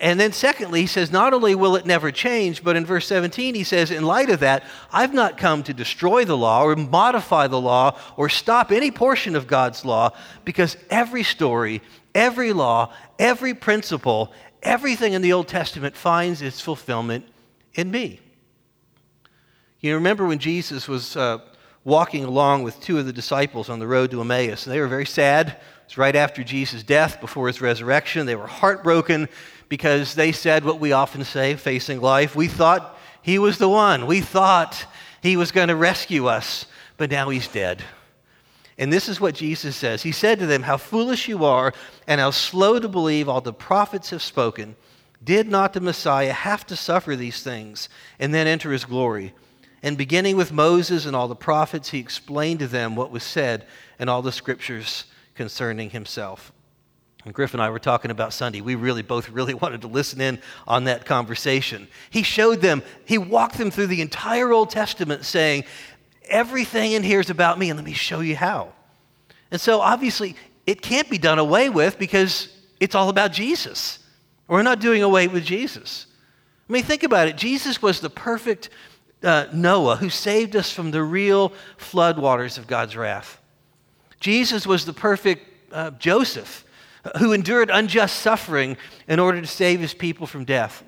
And 0.00 0.18
then, 0.18 0.32
secondly, 0.32 0.82
he 0.82 0.86
says, 0.86 1.10
not 1.10 1.34
only 1.34 1.56
will 1.56 1.74
it 1.74 1.84
never 1.84 2.12
change, 2.12 2.62
but 2.62 2.76
in 2.76 2.86
verse 2.86 3.06
17, 3.08 3.54
he 3.54 3.64
says, 3.64 3.90
in 3.90 4.04
light 4.04 4.30
of 4.30 4.40
that, 4.40 4.62
I've 4.92 5.12
not 5.12 5.36
come 5.36 5.64
to 5.64 5.74
destroy 5.74 6.24
the 6.24 6.36
law 6.36 6.62
or 6.62 6.76
modify 6.76 7.48
the 7.48 7.60
law 7.60 7.98
or 8.16 8.28
stop 8.28 8.70
any 8.70 8.92
portion 8.92 9.34
of 9.34 9.48
God's 9.48 9.84
law, 9.84 10.12
because 10.44 10.76
every 10.88 11.24
story, 11.24 11.82
every 12.14 12.52
law, 12.52 12.92
every 13.18 13.54
principle, 13.54 14.32
everything 14.62 15.14
in 15.14 15.22
the 15.22 15.32
Old 15.32 15.48
Testament 15.48 15.96
finds 15.96 16.42
its 16.42 16.60
fulfillment 16.60 17.26
in 17.78 17.92
me. 17.92 18.18
You 19.78 19.94
remember 19.94 20.26
when 20.26 20.40
Jesus 20.40 20.88
was 20.88 21.16
uh, 21.16 21.38
walking 21.84 22.24
along 22.24 22.64
with 22.64 22.80
two 22.80 22.98
of 22.98 23.06
the 23.06 23.12
disciples 23.12 23.68
on 23.68 23.78
the 23.78 23.86
road 23.86 24.10
to 24.10 24.20
Emmaus, 24.20 24.66
and 24.66 24.74
they 24.74 24.80
were 24.80 24.88
very 24.88 25.06
sad. 25.06 25.50
It 25.50 25.56
was 25.86 25.96
right 25.96 26.16
after 26.16 26.42
Jesus' 26.42 26.82
death, 26.82 27.20
before 27.20 27.46
his 27.46 27.60
resurrection. 27.60 28.26
They 28.26 28.34
were 28.34 28.48
heartbroken 28.48 29.28
because 29.68 30.16
they 30.16 30.32
said 30.32 30.64
what 30.64 30.80
we 30.80 30.90
often 30.90 31.22
say 31.22 31.54
facing 31.54 32.00
life. 32.00 32.34
We 32.34 32.48
thought 32.48 32.98
he 33.22 33.38
was 33.38 33.58
the 33.58 33.68
one, 33.68 34.06
we 34.06 34.22
thought 34.22 34.84
he 35.22 35.36
was 35.36 35.52
going 35.52 35.68
to 35.68 35.76
rescue 35.76 36.26
us, 36.26 36.66
but 36.96 37.12
now 37.12 37.28
he's 37.28 37.46
dead. 37.46 37.84
And 38.76 38.92
this 38.92 39.08
is 39.08 39.20
what 39.20 39.36
Jesus 39.36 39.76
says 39.76 40.02
He 40.02 40.12
said 40.12 40.40
to 40.40 40.46
them, 40.46 40.64
How 40.64 40.78
foolish 40.78 41.28
you 41.28 41.44
are, 41.44 41.72
and 42.08 42.20
how 42.20 42.32
slow 42.32 42.80
to 42.80 42.88
believe 42.88 43.28
all 43.28 43.40
the 43.40 43.52
prophets 43.52 44.10
have 44.10 44.22
spoken. 44.22 44.74
Did 45.22 45.48
not 45.48 45.72
the 45.72 45.80
Messiah 45.80 46.32
have 46.32 46.66
to 46.66 46.76
suffer 46.76 47.16
these 47.16 47.42
things 47.42 47.88
and 48.18 48.32
then 48.32 48.46
enter 48.46 48.70
his 48.72 48.84
glory? 48.84 49.34
And 49.82 49.96
beginning 49.96 50.36
with 50.36 50.52
Moses 50.52 51.06
and 51.06 51.14
all 51.14 51.28
the 51.28 51.36
prophets, 51.36 51.90
he 51.90 51.98
explained 51.98 52.60
to 52.60 52.66
them 52.66 52.96
what 52.96 53.10
was 53.10 53.22
said 53.22 53.66
in 53.98 54.08
all 54.08 54.22
the 54.22 54.32
scriptures 54.32 55.04
concerning 55.34 55.90
himself. 55.90 56.52
And 57.24 57.34
Griff 57.34 57.52
and 57.52 57.62
I 57.62 57.70
were 57.70 57.78
talking 57.78 58.10
about 58.10 58.32
Sunday. 58.32 58.60
We 58.60 58.74
really 58.74 59.02
both 59.02 59.28
really 59.30 59.54
wanted 59.54 59.82
to 59.82 59.88
listen 59.88 60.20
in 60.20 60.40
on 60.66 60.84
that 60.84 61.04
conversation. 61.04 61.88
He 62.10 62.22
showed 62.22 62.60
them, 62.60 62.82
he 63.04 63.18
walked 63.18 63.58
them 63.58 63.70
through 63.70 63.88
the 63.88 64.00
entire 64.00 64.52
Old 64.52 64.70
Testament 64.70 65.24
saying, 65.24 65.64
everything 66.28 66.92
in 66.92 67.02
here 67.02 67.20
is 67.20 67.30
about 67.30 67.58
me, 67.58 67.70
and 67.70 67.78
let 67.78 67.84
me 67.84 67.92
show 67.92 68.20
you 68.20 68.36
how. 68.36 68.72
And 69.50 69.60
so 69.60 69.80
obviously, 69.80 70.36
it 70.66 70.82
can't 70.82 71.08
be 71.08 71.18
done 71.18 71.38
away 71.38 71.70
with 71.70 71.98
because 71.98 72.48
it's 72.80 72.94
all 72.94 73.08
about 73.08 73.32
Jesus. 73.32 73.98
We're 74.48 74.62
not 74.62 74.80
doing 74.80 75.02
away 75.02 75.28
with 75.28 75.44
Jesus. 75.44 76.06
I 76.68 76.72
mean, 76.72 76.82
think 76.82 77.02
about 77.02 77.28
it. 77.28 77.36
Jesus 77.36 77.80
was 77.80 78.00
the 78.00 78.10
perfect 78.10 78.70
uh, 79.22 79.46
Noah 79.52 79.96
who 79.96 80.10
saved 80.10 80.56
us 80.56 80.70
from 80.70 80.90
the 80.90 81.02
real 81.02 81.52
floodwaters 81.78 82.58
of 82.58 82.66
God's 82.66 82.96
wrath. 82.96 83.40
Jesus 84.20 84.66
was 84.66 84.84
the 84.84 84.92
perfect 84.92 85.46
uh, 85.72 85.90
Joseph 85.92 86.64
who 87.18 87.32
endured 87.32 87.70
unjust 87.70 88.18
suffering 88.18 88.76
in 89.06 89.18
order 89.18 89.40
to 89.40 89.46
save 89.46 89.80
his 89.80 89.94
people 89.94 90.26
from 90.26 90.44
death. 90.44 90.82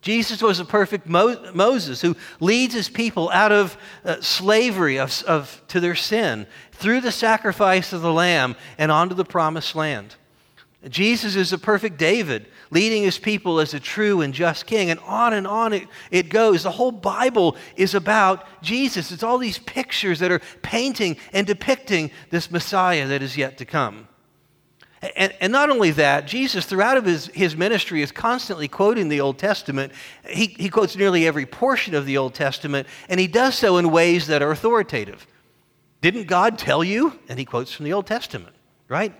Jesus 0.00 0.42
was 0.42 0.58
the 0.58 0.64
perfect 0.64 1.06
Mo- 1.06 1.52
Moses 1.54 2.00
who 2.00 2.16
leads 2.40 2.74
his 2.74 2.88
people 2.88 3.30
out 3.30 3.52
of 3.52 3.76
uh, 4.04 4.20
slavery 4.20 4.98
of, 4.98 5.22
of, 5.24 5.62
to 5.68 5.78
their 5.78 5.94
sin 5.94 6.46
through 6.72 7.00
the 7.00 7.12
sacrifice 7.12 7.92
of 7.92 8.02
the 8.02 8.12
Lamb 8.12 8.56
and 8.78 8.90
onto 8.90 9.14
the 9.14 9.24
promised 9.24 9.76
land. 9.76 10.16
Jesus 10.88 11.36
is 11.36 11.52
a 11.52 11.58
perfect 11.58 11.96
David, 11.96 12.48
leading 12.70 13.04
his 13.04 13.18
people 13.18 13.60
as 13.60 13.72
a 13.72 13.78
true 13.78 14.20
and 14.20 14.34
just 14.34 14.66
king. 14.66 14.90
And 14.90 14.98
on 15.00 15.32
and 15.32 15.46
on 15.46 15.72
it, 15.72 15.86
it 16.10 16.28
goes. 16.28 16.64
The 16.64 16.72
whole 16.72 16.90
Bible 16.90 17.56
is 17.76 17.94
about 17.94 18.44
Jesus. 18.62 19.12
It's 19.12 19.22
all 19.22 19.38
these 19.38 19.58
pictures 19.58 20.18
that 20.18 20.32
are 20.32 20.40
painting 20.62 21.16
and 21.32 21.46
depicting 21.46 22.10
this 22.30 22.50
Messiah 22.50 23.06
that 23.06 23.22
is 23.22 23.36
yet 23.36 23.58
to 23.58 23.64
come. 23.64 24.08
And, 25.16 25.34
and, 25.40 25.52
not 25.52 25.68
only 25.68 25.90
that, 25.92 26.28
Jesus, 26.28 26.64
throughout 26.64 26.96
of 26.96 27.04
his, 27.04 27.26
his 27.26 27.56
ministry, 27.56 28.02
is 28.02 28.12
constantly 28.12 28.68
quoting 28.68 29.08
the 29.08 29.20
Old 29.20 29.36
Testament. 29.36 29.92
He, 30.28 30.46
he 30.46 30.68
quotes 30.68 30.94
nearly 30.94 31.26
every 31.26 31.44
portion 31.44 31.96
of 31.96 32.06
the 32.06 32.18
Old 32.18 32.34
Testament, 32.34 32.86
and 33.08 33.18
he 33.18 33.26
does 33.26 33.56
so 33.56 33.78
in 33.78 33.90
ways 33.90 34.28
that 34.28 34.42
are 34.42 34.52
authoritative. 34.52 35.26
Didn't 36.02 36.28
God 36.28 36.56
tell 36.56 36.84
you? 36.84 37.18
And 37.28 37.36
he 37.36 37.44
quotes 37.44 37.72
from 37.72 37.84
the 37.84 37.92
Old 37.92 38.06
Testament, 38.06 38.54
right? 38.88 39.12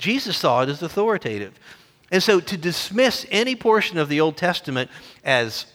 Jesus 0.00 0.36
saw 0.36 0.62
it 0.62 0.68
as 0.68 0.82
authoritative. 0.82 1.58
And 2.10 2.22
so 2.22 2.40
to 2.40 2.56
dismiss 2.56 3.24
any 3.30 3.54
portion 3.54 3.98
of 3.98 4.08
the 4.08 4.20
Old 4.20 4.36
Testament 4.36 4.90
as 5.24 5.66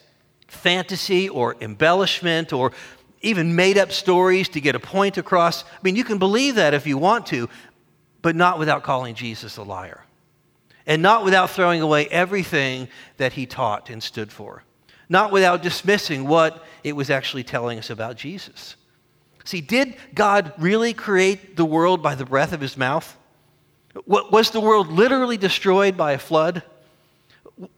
fantasy 0.48 1.30
or 1.30 1.56
embellishment 1.62 2.52
or 2.52 2.72
even 3.22 3.56
made 3.56 3.78
up 3.78 3.92
stories 3.92 4.50
to 4.50 4.62
get 4.62 4.76
a 4.76 4.80
point 4.80 5.18
across, 5.18 5.64
I 5.64 5.68
mean, 5.84 5.96
you 5.96 6.04
can 6.04 6.18
believe 6.18 6.56
that 6.56 6.74
if 6.74 6.86
you 6.86 6.98
want 6.98 7.26
to, 7.28 7.50
but 8.22 8.36
not 8.36 8.60
without 8.60 8.84
calling 8.84 9.16
Jesus 9.16 9.58
a 9.58 9.64
liar. 9.64 10.04
And 10.86 11.02
not 11.02 11.24
without 11.24 11.50
throwing 11.50 11.82
away 11.82 12.08
everything 12.08 12.90
that 13.18 13.34
he 13.34 13.46
taught 13.46 13.90
and 13.90 14.04
stood 14.04 14.32
for. 14.32 14.64
Not 15.10 15.32
without 15.32 15.64
dismissing 15.64 16.28
what 16.28 16.64
it 16.84 16.96
was 16.96 17.10
actually 17.10 17.44
telling 17.44 17.80
us 17.80 17.90
about 17.90 18.18
Jesus. 18.18 18.76
See, 19.46 19.62
did 19.62 19.96
God 20.14 20.54
really 20.58 20.94
create 20.94 21.56
the 21.56 21.66
world 21.66 22.04
by 22.04 22.16
the 22.16 22.26
breath 22.26 22.52
of 22.52 22.62
his 22.62 22.78
mouth? 22.78 23.16
Was 24.06 24.52
the 24.52 24.60
world 24.60 24.92
literally 24.92 25.38
destroyed 25.38 25.96
by 25.96 26.12
a 26.12 26.18
flood? 26.18 26.64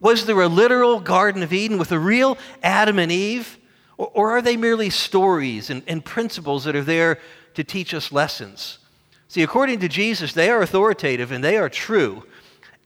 Was 0.00 0.26
there 0.26 0.40
a 0.40 0.48
literal 0.48 0.98
Garden 0.98 1.42
of 1.42 1.52
Eden 1.52 1.78
with 1.78 1.92
a 1.92 1.98
real 1.98 2.36
Adam 2.62 2.98
and 2.98 3.12
Eve? 3.12 3.58
Or, 3.96 4.30
are 4.30 4.42
they 4.42 4.56
merely 4.56 4.90
stories 4.90 5.70
and, 5.70 5.82
and 5.88 6.04
principles 6.04 6.64
that 6.64 6.76
are 6.76 6.82
there 6.84 7.18
to 7.54 7.64
teach 7.64 7.92
us 7.92 8.12
lessons? 8.12 8.78
See, 9.26 9.42
according 9.42 9.80
to 9.80 9.88
Jesus, 9.88 10.32
they 10.32 10.50
are 10.50 10.62
authoritative 10.62 11.32
and 11.32 11.42
they 11.42 11.56
are 11.56 11.68
true. 11.68 12.22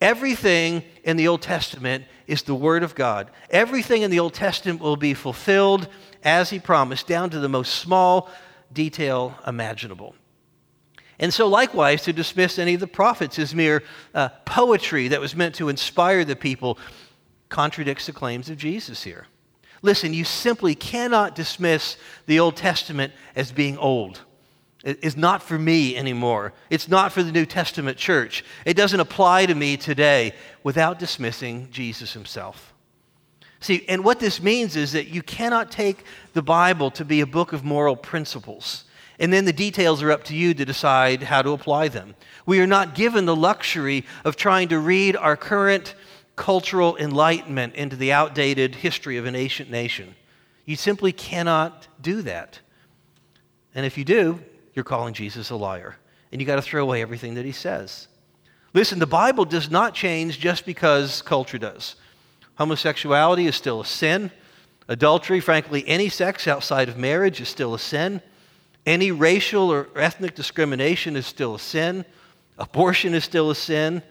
Everything 0.00 0.82
in 1.04 1.16
the 1.16 1.28
Old 1.28 1.42
Testament 1.42 2.04
is 2.26 2.42
the 2.42 2.54
Word 2.54 2.82
of 2.82 2.94
God. 2.94 3.30
Everything 3.50 4.02
in 4.02 4.10
the 4.10 4.20
Old 4.20 4.34
Testament 4.34 4.80
will 4.80 4.96
be 4.96 5.14
fulfilled 5.14 5.86
as 6.24 6.50
He 6.50 6.58
promised, 6.58 7.06
down 7.06 7.30
to 7.30 7.38
the 7.38 7.48
most 7.48 7.74
small 7.74 8.30
detail 8.72 9.38
imaginable. 9.46 10.14
And 11.22 11.32
so, 11.32 11.46
likewise, 11.46 12.02
to 12.02 12.12
dismiss 12.12 12.58
any 12.58 12.74
of 12.74 12.80
the 12.80 12.88
prophets 12.88 13.38
as 13.38 13.54
mere 13.54 13.84
uh, 14.12 14.28
poetry 14.44 15.06
that 15.08 15.20
was 15.20 15.36
meant 15.36 15.54
to 15.54 15.68
inspire 15.68 16.24
the 16.24 16.34
people 16.34 16.78
contradicts 17.48 18.06
the 18.06 18.12
claims 18.12 18.50
of 18.50 18.56
Jesus 18.58 19.04
here. 19.04 19.28
Listen, 19.82 20.12
you 20.12 20.24
simply 20.24 20.74
cannot 20.74 21.36
dismiss 21.36 21.96
the 22.26 22.40
Old 22.40 22.56
Testament 22.56 23.12
as 23.36 23.52
being 23.52 23.78
old. 23.78 24.22
It 24.82 24.98
is 25.00 25.16
not 25.16 25.44
for 25.44 25.56
me 25.56 25.96
anymore. 25.96 26.54
It's 26.70 26.88
not 26.88 27.12
for 27.12 27.22
the 27.22 27.30
New 27.30 27.46
Testament 27.46 27.98
church. 27.98 28.44
It 28.64 28.76
doesn't 28.76 28.98
apply 28.98 29.46
to 29.46 29.54
me 29.54 29.76
today 29.76 30.34
without 30.64 30.98
dismissing 30.98 31.68
Jesus 31.70 32.12
himself. 32.14 32.74
See, 33.60 33.84
and 33.88 34.02
what 34.02 34.18
this 34.18 34.42
means 34.42 34.74
is 34.74 34.90
that 34.90 35.06
you 35.06 35.22
cannot 35.22 35.70
take 35.70 36.04
the 36.32 36.42
Bible 36.42 36.90
to 36.92 37.04
be 37.04 37.20
a 37.20 37.26
book 37.28 37.52
of 37.52 37.62
moral 37.62 37.94
principles, 37.94 38.86
and 39.22 39.32
then 39.32 39.44
the 39.44 39.52
details 39.52 40.02
are 40.02 40.10
up 40.10 40.24
to 40.24 40.34
you 40.34 40.52
to 40.52 40.64
decide 40.64 41.22
how 41.22 41.42
to 41.42 41.50
apply 41.50 41.86
them. 41.86 42.16
We 42.44 42.58
are 42.58 42.66
not 42.66 42.96
given 42.96 43.24
the 43.24 43.36
luxury 43.36 44.04
of 44.24 44.34
trying 44.34 44.66
to 44.70 44.80
read 44.80 45.14
our 45.14 45.36
current 45.36 45.94
cultural 46.34 46.96
enlightenment 46.96 47.76
into 47.76 47.94
the 47.94 48.10
outdated 48.12 48.74
history 48.74 49.18
of 49.18 49.24
an 49.24 49.36
ancient 49.36 49.70
nation. 49.70 50.16
You 50.64 50.74
simply 50.74 51.12
cannot 51.12 51.86
do 52.00 52.22
that. 52.22 52.58
And 53.76 53.86
if 53.86 53.96
you 53.96 54.04
do, 54.04 54.40
you're 54.74 54.84
calling 54.84 55.14
Jesus 55.14 55.50
a 55.50 55.56
liar. 55.56 55.98
And 56.32 56.40
you 56.40 56.46
got 56.46 56.56
to 56.56 56.62
throw 56.62 56.82
away 56.82 57.00
everything 57.00 57.34
that 57.34 57.44
he 57.44 57.52
says. 57.52 58.08
Listen, 58.74 58.98
the 58.98 59.06
Bible 59.06 59.44
does 59.44 59.70
not 59.70 59.94
change 59.94 60.40
just 60.40 60.66
because 60.66 61.22
culture 61.22 61.58
does. 61.58 61.94
Homosexuality 62.56 63.46
is 63.46 63.54
still 63.54 63.82
a 63.82 63.86
sin. 63.86 64.32
Adultery, 64.88 65.38
frankly, 65.38 65.84
any 65.86 66.08
sex 66.08 66.48
outside 66.48 66.88
of 66.88 66.98
marriage 66.98 67.40
is 67.40 67.48
still 67.48 67.72
a 67.72 67.78
sin. 67.78 68.20
Any 68.84 69.12
racial 69.12 69.70
or 69.70 69.88
ethnic 69.96 70.34
discrimination 70.34 71.16
is 71.16 71.26
still 71.26 71.54
a 71.54 71.58
sin. 71.58 72.04
Abortion 72.58 73.14
is 73.14 73.24
still 73.24 73.50
a 73.50 73.54
sin. 73.54 74.02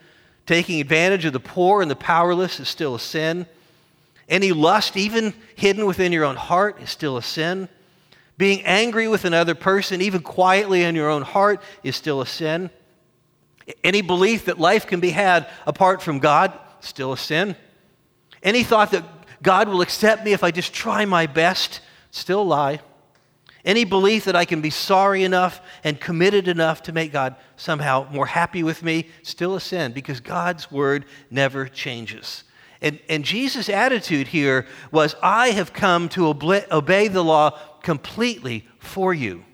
Taking 0.45 0.79
advantage 0.81 1.25
of 1.25 1.33
the 1.33 1.39
poor 1.39 1.81
and 1.81 1.91
the 1.91 1.95
powerless 1.95 2.59
is 2.59 2.67
still 2.67 2.95
a 2.95 2.99
sin. 2.99 3.45
Any 4.29 4.53
lust, 4.53 4.95
even 4.95 5.33
hidden 5.55 5.85
within 5.85 6.11
your 6.11 6.23
own 6.23 6.37
heart, 6.37 6.81
is 6.81 6.89
still 6.89 7.17
a 7.17 7.21
sin. 7.21 7.67
Being 8.37 8.61
angry 8.63 9.07
with 9.07 9.25
another 9.25 9.55
person, 9.55 10.01
even 10.01 10.21
quietly 10.21 10.83
in 10.83 10.95
your 10.95 11.09
own 11.09 11.21
heart, 11.21 11.61
is 11.83 11.95
still 11.95 12.21
a 12.21 12.25
sin. 12.25 12.69
Any 13.83 14.01
belief 14.01 14.45
that 14.45 14.57
life 14.57 14.87
can 14.87 14.99
be 14.99 15.11
had 15.11 15.47
apart 15.67 16.01
from 16.01 16.19
God, 16.19 16.57
still 16.79 17.13
a 17.13 17.17
sin. 17.17 17.55
Any 18.41 18.63
thought 18.63 18.91
that 18.91 19.03
God 19.43 19.67
will 19.67 19.81
accept 19.81 20.23
me 20.23 20.33
if 20.33 20.43
I 20.43 20.51
just 20.51 20.73
try 20.73 21.05
my 21.05 21.27
best, 21.27 21.81
still 22.11 22.41
a 22.41 22.43
lie. 22.43 22.79
Any 23.63 23.83
belief 23.83 24.25
that 24.25 24.35
I 24.35 24.45
can 24.45 24.61
be 24.61 24.69
sorry 24.69 25.23
enough 25.23 25.61
and 25.83 25.99
committed 25.99 26.47
enough 26.47 26.83
to 26.83 26.91
make 26.91 27.11
God 27.11 27.35
somehow 27.55 28.07
more 28.11 28.25
happy 28.25 28.63
with 28.63 28.81
me, 28.81 29.07
still 29.21 29.55
a 29.55 29.61
sin 29.61 29.91
because 29.91 30.19
God's 30.19 30.71
word 30.71 31.05
never 31.29 31.67
changes. 31.67 32.43
And, 32.81 32.99
and 33.07 33.23
Jesus' 33.23 33.69
attitude 33.69 34.27
here 34.27 34.65
was, 34.91 35.15
I 35.21 35.49
have 35.49 35.73
come 35.73 36.09
to 36.09 36.27
obey 36.27 37.07
the 37.07 37.23
law 37.23 37.51
completely 37.83 38.67
for 38.79 39.13
you. 39.13 39.45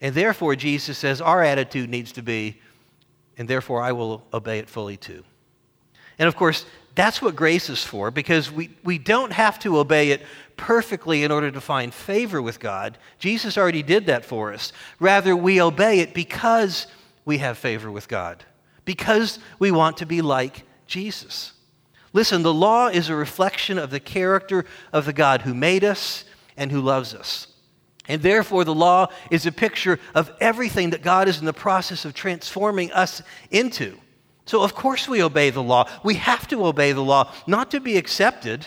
And 0.00 0.14
therefore, 0.14 0.54
Jesus 0.54 0.96
says, 0.96 1.20
our 1.20 1.42
attitude 1.42 1.90
needs 1.90 2.12
to 2.12 2.22
be, 2.22 2.60
and 3.36 3.48
therefore 3.48 3.82
I 3.82 3.90
will 3.90 4.24
obey 4.32 4.60
it 4.60 4.70
fully 4.70 4.96
too. 4.96 5.24
And 6.20 6.28
of 6.28 6.36
course, 6.36 6.66
that's 6.98 7.22
what 7.22 7.36
grace 7.36 7.70
is 7.70 7.84
for 7.84 8.10
because 8.10 8.50
we, 8.50 8.70
we 8.82 8.98
don't 8.98 9.32
have 9.32 9.58
to 9.60 9.78
obey 9.78 10.10
it 10.10 10.22
perfectly 10.56 11.22
in 11.22 11.30
order 11.30 11.50
to 11.50 11.60
find 11.60 11.94
favor 11.94 12.42
with 12.42 12.58
God. 12.58 12.98
Jesus 13.20 13.56
already 13.56 13.84
did 13.84 14.06
that 14.06 14.24
for 14.24 14.52
us. 14.52 14.72
Rather, 14.98 15.36
we 15.36 15.60
obey 15.60 16.00
it 16.00 16.12
because 16.12 16.88
we 17.24 17.38
have 17.38 17.56
favor 17.56 17.90
with 17.90 18.08
God, 18.08 18.44
because 18.84 19.38
we 19.60 19.70
want 19.70 19.98
to 19.98 20.06
be 20.06 20.22
like 20.22 20.64
Jesus. 20.88 21.52
Listen, 22.12 22.42
the 22.42 22.52
law 22.52 22.88
is 22.88 23.08
a 23.08 23.14
reflection 23.14 23.78
of 23.78 23.90
the 23.90 24.00
character 24.00 24.64
of 24.92 25.04
the 25.06 25.12
God 25.12 25.42
who 25.42 25.54
made 25.54 25.84
us 25.84 26.24
and 26.56 26.72
who 26.72 26.80
loves 26.80 27.14
us. 27.14 27.46
And 28.08 28.22
therefore, 28.22 28.64
the 28.64 28.74
law 28.74 29.08
is 29.30 29.46
a 29.46 29.52
picture 29.52 30.00
of 30.14 30.32
everything 30.40 30.90
that 30.90 31.02
God 31.02 31.28
is 31.28 31.38
in 31.38 31.44
the 31.44 31.52
process 31.52 32.04
of 32.04 32.14
transforming 32.14 32.90
us 32.90 33.22
into. 33.50 33.98
So, 34.48 34.62
of 34.62 34.74
course, 34.74 35.06
we 35.06 35.22
obey 35.22 35.50
the 35.50 35.62
law. 35.62 35.90
We 36.02 36.14
have 36.14 36.48
to 36.48 36.64
obey 36.64 36.92
the 36.92 37.02
law, 37.02 37.30
not 37.46 37.70
to 37.72 37.80
be 37.80 37.98
accepted, 37.98 38.66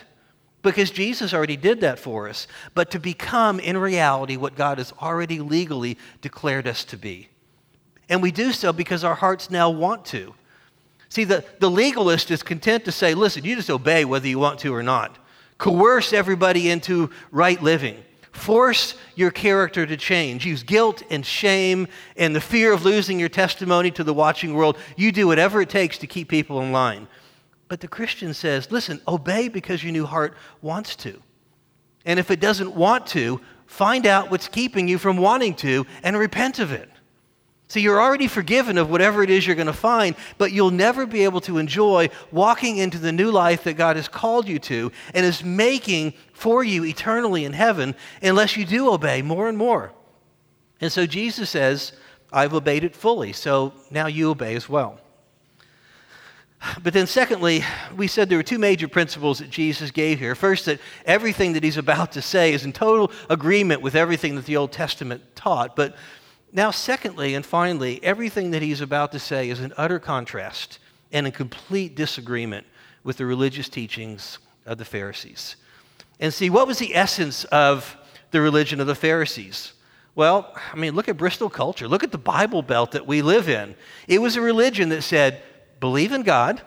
because 0.61 0.91
Jesus 0.91 1.33
already 1.33 1.57
did 1.57 1.81
that 1.81 1.97
for 1.97 2.29
us, 2.29 2.45
but 2.75 2.91
to 2.91 2.99
become 2.99 3.59
in 3.59 3.75
reality 3.79 4.37
what 4.37 4.55
God 4.55 4.77
has 4.77 4.93
already 5.01 5.39
legally 5.39 5.97
declared 6.21 6.67
us 6.67 6.83
to 6.85 6.97
be. 6.97 7.29
And 8.09 8.21
we 8.21 8.29
do 8.29 8.51
so 8.51 8.71
because 8.71 9.03
our 9.03 9.15
hearts 9.15 9.49
now 9.49 9.71
want 9.71 10.05
to. 10.05 10.35
See, 11.09 11.23
the, 11.23 11.43
the 11.57 11.71
legalist 11.71 12.29
is 12.29 12.43
content 12.43 12.85
to 12.85 12.91
say, 12.91 13.15
listen, 13.15 13.43
you 13.43 13.55
just 13.55 13.71
obey 13.71 14.05
whether 14.05 14.27
you 14.27 14.37
want 14.37 14.59
to 14.59 14.75
or 14.75 14.83
not. 14.83 15.17
Coerce 15.57 16.13
everybody 16.13 16.69
into 16.69 17.09
right 17.31 17.59
living. 17.59 17.97
Force 18.31 18.95
your 19.15 19.31
character 19.31 19.85
to 19.85 19.97
change. 19.97 20.45
Use 20.45 20.63
guilt 20.63 21.03
and 21.09 21.25
shame 21.25 21.87
and 22.15 22.35
the 22.35 22.41
fear 22.41 22.71
of 22.73 22.85
losing 22.85 23.19
your 23.19 23.29
testimony 23.29 23.91
to 23.91 24.03
the 24.03 24.13
watching 24.13 24.53
world. 24.53 24.77
You 24.95 25.11
do 25.11 25.27
whatever 25.27 25.61
it 25.61 25.69
takes 25.69 25.97
to 25.99 26.07
keep 26.07 26.29
people 26.29 26.61
in 26.61 26.71
line. 26.71 27.07
But 27.67 27.81
the 27.81 27.87
Christian 27.87 28.33
says, 28.33 28.71
listen, 28.71 29.01
obey 29.07 29.47
because 29.47 29.83
your 29.83 29.93
new 29.93 30.05
heart 30.05 30.35
wants 30.61 30.95
to. 30.97 31.21
And 32.05 32.19
if 32.19 32.31
it 32.31 32.39
doesn't 32.39 32.75
want 32.75 33.07
to, 33.07 33.41
find 33.65 34.05
out 34.05 34.31
what's 34.31 34.47
keeping 34.47 34.87
you 34.87 34.97
from 34.97 35.17
wanting 35.17 35.53
to 35.55 35.85
and 36.03 36.17
repent 36.17 36.59
of 36.59 36.71
it. 36.71 36.89
So 37.71 37.79
you're 37.79 38.01
already 38.01 38.27
forgiven 38.27 38.77
of 38.77 38.89
whatever 38.89 39.23
it 39.23 39.29
is 39.29 39.47
you're 39.47 39.55
going 39.55 39.67
to 39.67 39.71
find, 39.71 40.17
but 40.37 40.51
you'll 40.51 40.71
never 40.71 41.05
be 41.05 41.23
able 41.23 41.39
to 41.39 41.57
enjoy 41.57 42.09
walking 42.29 42.75
into 42.75 42.97
the 42.97 43.13
new 43.13 43.31
life 43.31 43.63
that 43.63 43.75
God 43.75 43.95
has 43.95 44.09
called 44.09 44.45
you 44.49 44.59
to 44.59 44.91
and 45.13 45.25
is 45.25 45.41
making 45.41 46.15
for 46.33 46.65
you 46.65 46.83
eternally 46.83 47.45
in 47.45 47.53
heaven 47.53 47.95
unless 48.21 48.57
you 48.57 48.65
do 48.65 48.91
obey 48.91 49.21
more 49.21 49.47
and 49.47 49.57
more. 49.57 49.93
And 50.81 50.91
so 50.91 51.05
Jesus 51.05 51.49
says, 51.49 51.93
I've 52.29 52.53
obeyed 52.53 52.83
it 52.83 52.93
fully, 52.93 53.31
so 53.31 53.71
now 53.89 54.07
you 54.07 54.31
obey 54.31 54.55
as 54.55 54.67
well. 54.67 54.99
But 56.83 56.91
then, 56.91 57.07
secondly, 57.07 57.63
we 57.95 58.07
said 58.07 58.27
there 58.27 58.37
were 58.37 58.43
two 58.43 58.59
major 58.59 58.89
principles 58.89 59.39
that 59.39 59.49
Jesus 59.49 59.91
gave 59.91 60.19
here. 60.19 60.35
First, 60.35 60.65
that 60.65 60.81
everything 61.05 61.53
that 61.53 61.63
he's 61.63 61.77
about 61.77 62.11
to 62.11 62.21
say 62.21 62.51
is 62.51 62.65
in 62.65 62.73
total 62.73 63.13
agreement 63.29 63.81
with 63.81 63.95
everything 63.95 64.35
that 64.35 64.45
the 64.45 64.57
Old 64.57 64.73
Testament 64.73 65.23
taught. 65.37 65.77
But 65.77 65.95
now, 66.53 66.71
secondly 66.71 67.33
and 67.33 67.45
finally, 67.45 68.03
everything 68.03 68.51
that 68.51 68.61
he's 68.61 68.81
about 68.81 69.11
to 69.13 69.19
say 69.19 69.49
is 69.49 69.59
in 69.59 69.73
utter 69.77 69.99
contrast 69.99 70.79
and 71.11 71.25
in 71.25 71.31
complete 71.31 71.95
disagreement 71.95 72.65
with 73.03 73.17
the 73.17 73.25
religious 73.25 73.69
teachings 73.69 74.39
of 74.65 74.77
the 74.77 74.85
Pharisees. 74.85 75.55
And 76.19 76.33
see, 76.33 76.49
what 76.49 76.67
was 76.67 76.79
the 76.79 76.95
essence 76.95 77.45
of 77.45 77.97
the 78.31 78.41
religion 78.41 78.79
of 78.79 78.87
the 78.87 78.95
Pharisees? 78.95 79.73
Well, 80.13 80.53
I 80.71 80.75
mean, 80.75 80.93
look 80.93 81.07
at 81.07 81.17
Bristol 81.17 81.49
culture. 81.49 81.87
Look 81.87 82.03
at 82.03 82.11
the 82.11 82.17
Bible 82.17 82.61
Belt 82.61 82.91
that 82.91 83.07
we 83.07 83.21
live 83.21 83.47
in. 83.47 83.75
It 84.07 84.19
was 84.19 84.35
a 84.35 84.41
religion 84.41 84.89
that 84.89 85.03
said, 85.03 85.41
believe 85.79 86.11
in 86.11 86.23
God. 86.23 86.61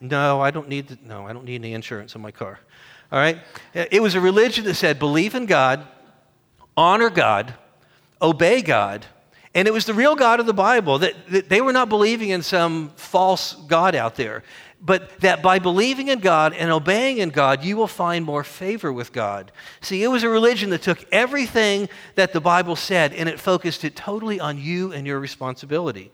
No, 0.00 0.40
I 0.40 0.50
don't 0.50 0.68
need 0.68 0.88
the, 0.88 0.98
no, 1.02 1.26
I 1.26 1.32
don't 1.32 1.44
need 1.44 1.56
any 1.56 1.72
insurance 1.72 2.14
on 2.14 2.22
my 2.22 2.30
car. 2.30 2.60
All 3.10 3.18
right? 3.18 3.38
It 3.74 4.02
was 4.02 4.14
a 4.14 4.20
religion 4.20 4.64
that 4.66 4.74
said, 4.74 4.98
believe 4.98 5.34
in 5.34 5.46
God, 5.46 5.86
honor 6.76 7.10
God, 7.10 7.54
obey 8.20 8.62
God. 8.62 9.06
And 9.54 9.66
it 9.66 9.72
was 9.72 9.86
the 9.86 9.94
real 9.94 10.14
God 10.14 10.40
of 10.40 10.46
the 10.46 10.52
Bible, 10.52 10.98
that, 10.98 11.14
that 11.30 11.48
they 11.48 11.60
were 11.60 11.72
not 11.72 11.88
believing 11.88 12.30
in 12.30 12.42
some 12.42 12.90
false 12.96 13.54
God 13.54 13.94
out 13.94 14.14
there, 14.14 14.42
but 14.80 15.18
that 15.20 15.42
by 15.42 15.58
believing 15.58 16.08
in 16.08 16.20
God 16.20 16.52
and 16.52 16.70
obeying 16.70 17.18
in 17.18 17.30
God, 17.30 17.64
you 17.64 17.76
will 17.76 17.88
find 17.88 18.24
more 18.24 18.44
favor 18.44 18.92
with 18.92 19.12
God. 19.12 19.50
See, 19.80 20.02
it 20.02 20.08
was 20.08 20.22
a 20.22 20.28
religion 20.28 20.70
that 20.70 20.82
took 20.82 21.04
everything 21.10 21.88
that 22.14 22.32
the 22.32 22.40
Bible 22.40 22.76
said 22.76 23.12
and 23.12 23.28
it 23.28 23.40
focused 23.40 23.84
it 23.84 23.96
totally 23.96 24.38
on 24.38 24.58
you 24.58 24.92
and 24.92 25.06
your 25.06 25.18
responsibility. 25.18 26.12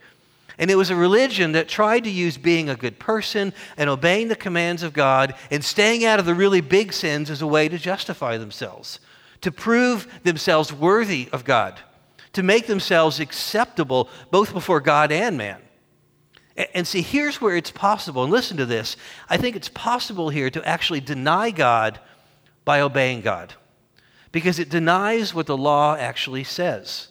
And 0.57 0.71
it 0.71 0.77
was 0.77 0.91
a 0.91 0.97
religion 0.97 1.53
that 1.53 1.69
tried 1.69 2.05
to 2.05 2.11
use 2.11 2.39
being 2.39 2.71
a 2.71 2.77
good 2.77 3.01
person 3.01 3.53
and 3.77 3.91
obeying 3.91 4.29
the 4.29 4.37
commands 4.37 4.85
of 4.85 4.93
God 4.93 5.35
and 5.51 5.65
staying 5.65 6.05
out 6.05 6.21
of 6.21 6.27
the 6.27 6.35
really 6.35 6.61
big 6.61 6.93
sins 6.93 7.29
as 7.29 7.43
a 7.43 7.47
way 7.47 7.69
to 7.69 7.77
justify 7.77 8.39
themselves, 8.39 9.01
to 9.41 9.51
prove 9.51 10.07
themselves 10.23 10.73
worthy 10.73 11.29
of 11.33 11.45
God 11.45 11.79
to 12.35 12.43
make 12.43 12.67
themselves 12.67 13.21
acceptable 13.21 14.09
both 14.31 14.53
before 14.53 14.81
God 14.81 15.11
and 15.11 15.37
man. 15.37 15.61
And 16.75 16.87
see, 16.87 17.03
here's 17.03 17.41
where 17.41 17.57
it's 17.57 17.73
possible, 17.73 18.23
and 18.23 18.31
listen 18.31 18.59
to 18.59 18.67
this. 18.67 18.97
I 19.29 19.37
think 19.39 19.57
it's 19.57 19.69
possible 19.69 20.29
here 20.29 20.51
to 20.51 20.67
actually 20.67 21.01
deny 21.01 21.51
God 21.51 21.99
by 22.65 22.81
obeying 22.81 23.23
God 23.23 23.55
because 24.31 24.59
it 24.59 24.69
denies 24.69 25.35
what 25.35 25.47
the 25.47 25.57
law 25.57 25.97
actually 25.97 26.45
says. 26.45 27.09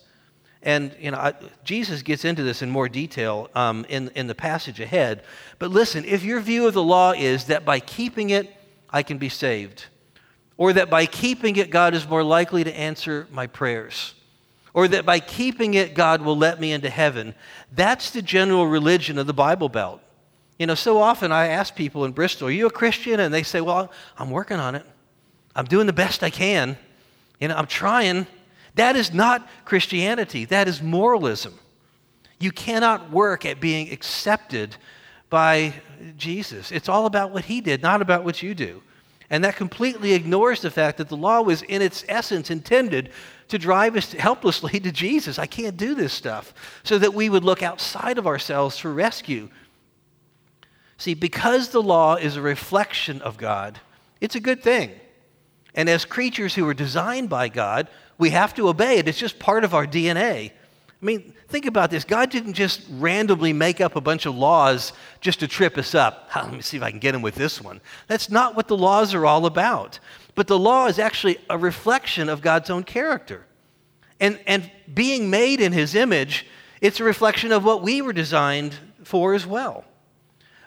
And 0.61 0.95
you 0.97 1.11
know, 1.11 1.17
I, 1.17 1.33
Jesus 1.65 2.01
gets 2.01 2.23
into 2.23 2.43
this 2.43 2.61
in 2.61 2.69
more 2.69 2.87
detail 2.87 3.49
um, 3.53 3.85
in, 3.89 4.09
in 4.15 4.27
the 4.27 4.35
passage 4.35 4.79
ahead. 4.79 5.23
But 5.59 5.71
listen, 5.71 6.05
if 6.05 6.23
your 6.23 6.39
view 6.39 6.67
of 6.67 6.73
the 6.73 6.83
law 6.83 7.11
is 7.11 7.45
that 7.45 7.65
by 7.65 7.81
keeping 7.81 8.29
it, 8.29 8.49
I 8.89 9.03
can 9.03 9.17
be 9.17 9.29
saved, 9.29 9.85
or 10.55 10.71
that 10.73 10.89
by 10.89 11.05
keeping 11.05 11.55
it, 11.57 11.69
God 11.69 11.93
is 11.93 12.07
more 12.07 12.23
likely 12.23 12.63
to 12.63 12.73
answer 12.77 13.27
my 13.31 13.47
prayers, 13.47 14.13
or 14.73 14.87
that 14.87 15.05
by 15.05 15.19
keeping 15.19 15.75
it, 15.75 15.93
God 15.93 16.21
will 16.21 16.37
let 16.37 16.59
me 16.59 16.71
into 16.71 16.89
heaven. 16.89 17.35
That's 17.71 18.09
the 18.09 18.21
general 18.21 18.67
religion 18.67 19.17
of 19.17 19.27
the 19.27 19.33
Bible 19.33 19.69
Belt. 19.69 20.01
You 20.57 20.67
know, 20.67 20.75
so 20.75 20.99
often 20.99 21.31
I 21.31 21.47
ask 21.47 21.75
people 21.75 22.05
in 22.05 22.11
Bristol, 22.11 22.47
Are 22.47 22.51
you 22.51 22.67
a 22.67 22.71
Christian? 22.71 23.19
And 23.19 23.33
they 23.33 23.43
say, 23.43 23.61
Well, 23.61 23.91
I'm 24.17 24.29
working 24.29 24.57
on 24.57 24.75
it. 24.75 24.85
I'm 25.55 25.65
doing 25.65 25.87
the 25.87 25.93
best 25.93 26.23
I 26.23 26.29
can. 26.29 26.77
You 27.39 27.47
know, 27.47 27.55
I'm 27.55 27.67
trying. 27.67 28.27
That 28.75 28.95
is 28.95 29.13
not 29.13 29.47
Christianity, 29.65 30.45
that 30.45 30.67
is 30.67 30.81
moralism. 30.81 31.59
You 32.39 32.51
cannot 32.51 33.11
work 33.11 33.45
at 33.45 33.59
being 33.59 33.91
accepted 33.91 34.75
by 35.29 35.73
Jesus. 36.17 36.71
It's 36.71 36.89
all 36.89 37.05
about 37.05 37.31
what 37.31 37.45
he 37.45 37.61
did, 37.61 37.81
not 37.81 38.01
about 38.01 38.23
what 38.23 38.43
you 38.43 38.53
do. 38.53 38.81
And 39.33 39.43
that 39.45 39.55
completely 39.55 40.13
ignores 40.13 40.61
the 40.61 40.69
fact 40.69 40.99
that 40.99 41.09
the 41.09 41.17
law 41.17 41.41
was, 41.41 41.63
in 41.63 41.81
its 41.81 42.05
essence, 42.07 42.51
intended 42.51 43.09
to 43.47 43.57
drive 43.57 43.95
us 43.95 44.11
helplessly 44.11 44.79
to 44.79 44.91
Jesus. 44.91 45.39
I 45.39 45.47
can't 45.47 45.75
do 45.75 45.95
this 45.95 46.13
stuff. 46.13 46.53
So 46.83 46.99
that 46.99 47.15
we 47.15 47.29
would 47.29 47.43
look 47.43 47.63
outside 47.63 48.19
of 48.19 48.27
ourselves 48.27 48.77
for 48.77 48.93
rescue. 48.93 49.49
See, 50.99 51.15
because 51.15 51.69
the 51.69 51.81
law 51.81 52.13
is 52.13 52.37
a 52.37 52.43
reflection 52.43 53.23
of 53.23 53.37
God, 53.37 53.79
it's 54.21 54.35
a 54.35 54.39
good 54.39 54.61
thing. 54.61 54.91
And 55.73 55.89
as 55.89 56.05
creatures 56.05 56.53
who 56.53 56.67
are 56.69 56.75
designed 56.75 57.29
by 57.29 57.49
God, 57.49 57.87
we 58.19 58.29
have 58.29 58.53
to 58.53 58.69
obey 58.69 58.99
it. 58.99 59.07
It's 59.07 59.17
just 59.17 59.39
part 59.39 59.63
of 59.63 59.73
our 59.73 59.87
DNA. 59.87 60.51
I 61.03 61.05
mean, 61.05 61.33
think 61.49 61.65
about 61.65 61.91
this. 61.91 62.05
God 62.05 62.29
didn't 62.29 62.53
just 62.53 62.81
randomly 62.89 63.51
make 63.51 63.81
up 63.81 63.97
a 63.97 64.01
bunch 64.01 64.25
of 64.25 64.37
laws 64.37 64.93
just 65.19 65.41
to 65.41 65.49
trip 65.49 65.77
us 65.77 65.93
up. 65.93 66.29
Let 66.35 66.53
me 66.53 66.61
see 66.61 66.77
if 66.77 66.83
I 66.83 66.91
can 66.91 66.99
get 66.99 67.13
him 67.13 67.21
with 67.21 67.35
this 67.35 67.59
one. 67.61 67.81
That's 68.07 68.29
not 68.29 68.55
what 68.55 68.69
the 68.69 68.77
laws 68.77 69.13
are 69.13 69.25
all 69.25 69.45
about. 69.45 69.99
But 70.33 70.47
the 70.47 70.57
law 70.57 70.87
is 70.87 70.99
actually 70.99 71.39
a 71.49 71.57
reflection 71.57 72.29
of 72.29 72.41
God's 72.41 72.69
own 72.69 72.85
character. 72.85 73.45
And, 74.21 74.39
and 74.47 74.71
being 74.93 75.29
made 75.29 75.59
in 75.59 75.73
his 75.73 75.93
image, 75.93 76.45
it's 76.79 77.01
a 77.01 77.03
reflection 77.03 77.51
of 77.51 77.65
what 77.65 77.81
we 77.81 78.01
were 78.01 78.13
designed 78.13 78.77
for 79.03 79.33
as 79.33 79.45
well. 79.45 79.83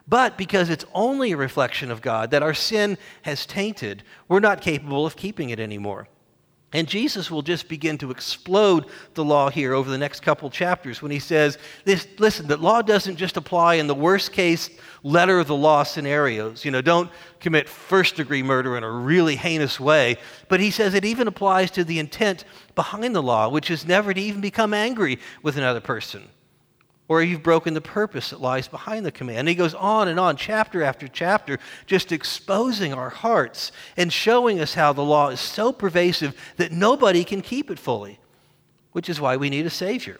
But 0.06 0.36
because 0.36 0.68
it's 0.68 0.84
only 0.92 1.32
a 1.32 1.36
reflection 1.38 1.90
of 1.90 2.02
God 2.02 2.30
that 2.32 2.42
our 2.42 2.52
sin 2.52 2.98
has 3.22 3.46
tainted, 3.46 4.02
we're 4.28 4.40
not 4.40 4.60
capable 4.60 5.06
of 5.06 5.16
keeping 5.16 5.48
it 5.48 5.58
anymore. 5.58 6.08
And 6.72 6.88
Jesus 6.88 7.30
will 7.30 7.42
just 7.42 7.68
begin 7.68 7.96
to 7.98 8.10
explode 8.10 8.86
the 9.14 9.24
law 9.24 9.50
here 9.50 9.72
over 9.72 9.88
the 9.88 9.96
next 9.96 10.20
couple 10.20 10.50
chapters 10.50 11.00
when 11.00 11.12
he 11.12 11.20
says, 11.20 11.58
this, 11.84 12.08
listen, 12.18 12.48
the 12.48 12.56
law 12.56 12.82
doesn't 12.82 13.16
just 13.16 13.36
apply 13.36 13.74
in 13.74 13.86
the 13.86 13.94
worst 13.94 14.32
case 14.32 14.68
letter 15.04 15.38
of 15.38 15.46
the 15.46 15.54
law 15.54 15.84
scenarios. 15.84 16.64
You 16.64 16.72
know, 16.72 16.82
don't 16.82 17.10
commit 17.38 17.68
first 17.68 18.16
degree 18.16 18.42
murder 18.42 18.76
in 18.76 18.82
a 18.82 18.90
really 18.90 19.36
heinous 19.36 19.78
way. 19.78 20.16
But 20.48 20.58
he 20.58 20.72
says 20.72 20.94
it 20.94 21.04
even 21.04 21.28
applies 21.28 21.70
to 21.72 21.84
the 21.84 22.00
intent 22.00 22.44
behind 22.74 23.14
the 23.14 23.22
law, 23.22 23.48
which 23.48 23.70
is 23.70 23.86
never 23.86 24.12
to 24.12 24.20
even 24.20 24.40
become 24.40 24.74
angry 24.74 25.20
with 25.42 25.56
another 25.56 25.80
person 25.80 26.28
or 27.08 27.22
you've 27.22 27.42
broken 27.42 27.74
the 27.74 27.80
purpose 27.80 28.30
that 28.30 28.40
lies 28.40 28.66
behind 28.66 29.06
the 29.06 29.12
command. 29.12 29.40
And 29.40 29.48
he 29.48 29.54
goes 29.54 29.74
on 29.74 30.08
and 30.08 30.18
on, 30.18 30.36
chapter 30.36 30.82
after 30.82 31.06
chapter, 31.06 31.58
just 31.86 32.10
exposing 32.10 32.92
our 32.92 33.10
hearts 33.10 33.70
and 33.96 34.12
showing 34.12 34.60
us 34.60 34.74
how 34.74 34.92
the 34.92 35.04
law 35.04 35.28
is 35.28 35.40
so 35.40 35.72
pervasive 35.72 36.36
that 36.56 36.72
nobody 36.72 37.22
can 37.22 37.42
keep 37.42 37.70
it 37.70 37.78
fully, 37.78 38.18
which 38.92 39.08
is 39.08 39.20
why 39.20 39.36
we 39.36 39.50
need 39.50 39.66
a 39.66 39.70
Savior. 39.70 40.18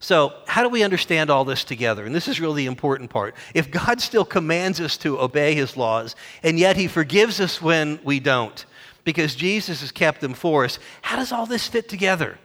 So, 0.00 0.34
how 0.48 0.64
do 0.64 0.68
we 0.68 0.82
understand 0.82 1.30
all 1.30 1.44
this 1.44 1.62
together? 1.62 2.04
And 2.04 2.12
this 2.12 2.26
is 2.26 2.40
really 2.40 2.64
the 2.64 2.66
important 2.66 3.08
part. 3.08 3.36
If 3.54 3.70
God 3.70 4.00
still 4.00 4.24
commands 4.24 4.80
us 4.80 4.96
to 4.98 5.20
obey 5.20 5.54
his 5.54 5.76
laws, 5.76 6.16
and 6.42 6.58
yet 6.58 6.76
he 6.76 6.88
forgives 6.88 7.40
us 7.40 7.62
when 7.62 8.00
we 8.02 8.18
don't, 8.18 8.66
because 9.04 9.36
Jesus 9.36 9.80
has 9.80 9.92
kept 9.92 10.20
them 10.20 10.34
for 10.34 10.64
us, 10.64 10.80
how 11.02 11.14
does 11.14 11.30
all 11.30 11.46
this 11.46 11.68
fit 11.68 11.88
together? 11.88 12.36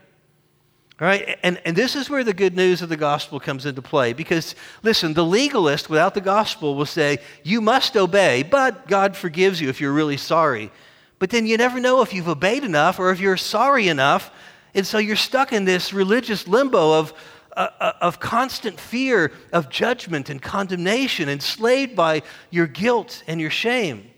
All 1.00 1.06
right? 1.06 1.38
And, 1.44 1.60
and 1.64 1.76
this 1.76 1.94
is 1.94 2.10
where 2.10 2.24
the 2.24 2.34
good 2.34 2.56
news 2.56 2.82
of 2.82 2.88
the 2.88 2.96
gospel 2.96 3.38
comes 3.38 3.66
into 3.66 3.82
play. 3.82 4.12
Because, 4.12 4.56
listen, 4.82 5.14
the 5.14 5.24
legalist 5.24 5.88
without 5.88 6.14
the 6.14 6.20
gospel 6.20 6.74
will 6.74 6.86
say, 6.86 7.18
you 7.44 7.60
must 7.60 7.96
obey, 7.96 8.42
but 8.42 8.88
God 8.88 9.16
forgives 9.16 9.60
you 9.60 9.68
if 9.68 9.80
you're 9.80 9.92
really 9.92 10.16
sorry. 10.16 10.72
But 11.20 11.30
then 11.30 11.46
you 11.46 11.56
never 11.56 11.78
know 11.78 12.02
if 12.02 12.12
you've 12.12 12.28
obeyed 12.28 12.64
enough 12.64 12.98
or 12.98 13.12
if 13.12 13.20
you're 13.20 13.36
sorry 13.36 13.86
enough. 13.88 14.32
And 14.74 14.84
so 14.84 14.98
you're 14.98 15.16
stuck 15.16 15.52
in 15.52 15.64
this 15.64 15.92
religious 15.92 16.48
limbo 16.48 16.98
of, 16.98 17.12
uh, 17.56 17.68
uh 17.78 17.92
of 18.00 18.18
constant 18.18 18.78
fear 18.78 19.32
of 19.52 19.68
judgment 19.70 20.30
and 20.30 20.42
condemnation, 20.42 21.28
enslaved 21.28 21.94
by 21.94 22.22
your 22.50 22.66
guilt 22.66 23.22
and 23.28 23.40
your 23.40 23.50
shame. 23.50 24.10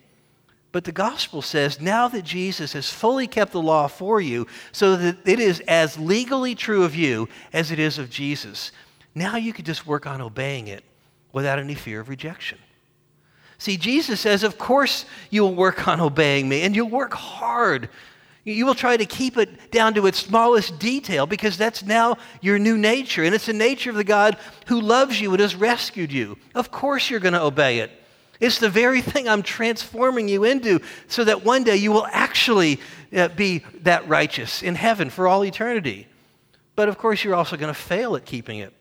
But 0.73 0.85
the 0.85 0.93
gospel 0.93 1.43
says 1.43 1.81
now 1.81 2.07
that 2.09 2.25
Jesus 2.25 2.75
has 2.75 2.91
fully 2.91 3.27
kept 3.27 3.53
the 3.53 3.61
law 3.61 3.89
for 3.89 4.21
you, 4.21 4.47
so 4.73 4.97
that 4.97 5.17
it 5.25 5.41
is 5.41 5.61
as 5.67 5.99
legally 5.99 6.55
true 6.55 6.85
of 6.85 6.95
you 6.95 7.29
as 7.53 7.73
it 7.73 7.79
is 7.79 7.99
of 7.99 8.11
Jesus, 8.11 8.71
now 9.15 9.37
you 9.37 9.53
can 9.53 9.65
just 9.65 9.87
work 9.87 10.07
on 10.07 10.21
obeying 10.21 10.69
it 10.69 10.85
without 11.33 11.59
any 11.59 11.75
fear 11.75 12.01
of 12.01 12.09
rejection. 12.09 12.59
See, 13.59 13.77
Jesus 13.77 14.21
says, 14.21 14.43
Of 14.45 14.59
course 14.59 15.05
you'll 15.29 15.55
work 15.55 15.89
on 15.89 16.01
obeying 16.01 16.49
me, 16.49 16.63
and 16.63 16.75
you'll 16.75 16.89
work 16.89 17.15
hard. 17.15 17.89
You 18.45 18.65
will 18.65 18.75
try 18.75 18.97
to 18.97 19.05
keep 19.05 19.37
it 19.37 19.71
down 19.71 19.95
to 19.95 20.07
its 20.07 20.19
smallest 20.19 20.79
detail 20.79 21.27
because 21.27 21.59
that's 21.59 21.83
now 21.83 22.17
your 22.41 22.59
new 22.59 22.79
nature. 22.79 23.23
And 23.23 23.35
it's 23.35 23.47
the 23.47 23.53
nature 23.53 23.91
of 23.91 23.97
the 23.97 24.05
God 24.05 24.39
who 24.67 24.81
loves 24.81 25.21
you 25.21 25.33
and 25.33 25.41
has 25.41 25.55
rescued 25.55 26.11
you. 26.11 26.39
Of 26.55 26.71
course 26.71 27.11
you're 27.11 27.21
going 27.21 27.35
to 27.35 27.43
obey 27.43 27.81
it. 27.81 27.91
It's 28.41 28.59
the 28.59 28.71
very 28.71 29.03
thing 29.03 29.29
I'm 29.29 29.43
transforming 29.43 30.29
you 30.29 30.45
into 30.45 30.81
so 31.09 31.25
that 31.25 31.45
one 31.45 31.63
day 31.63 31.77
you 31.77 31.93
will 31.93 32.07
actually 32.11 32.81
uh, 33.15 33.29
be 33.29 33.59
that 33.83 34.09
righteous 34.09 34.63
in 34.63 34.75
heaven 34.75 35.11
for 35.11 35.29
all 35.29 35.45
eternity. 35.45 36.09
But 36.75 36.89
of 36.89 36.97
course, 36.97 37.23
you're 37.23 37.35
also 37.35 37.59
going 37.59 37.73
to 37.73 37.79
fail 37.79 38.17
at 38.17 38.25
keeping 38.25 38.59
it. 38.59 38.73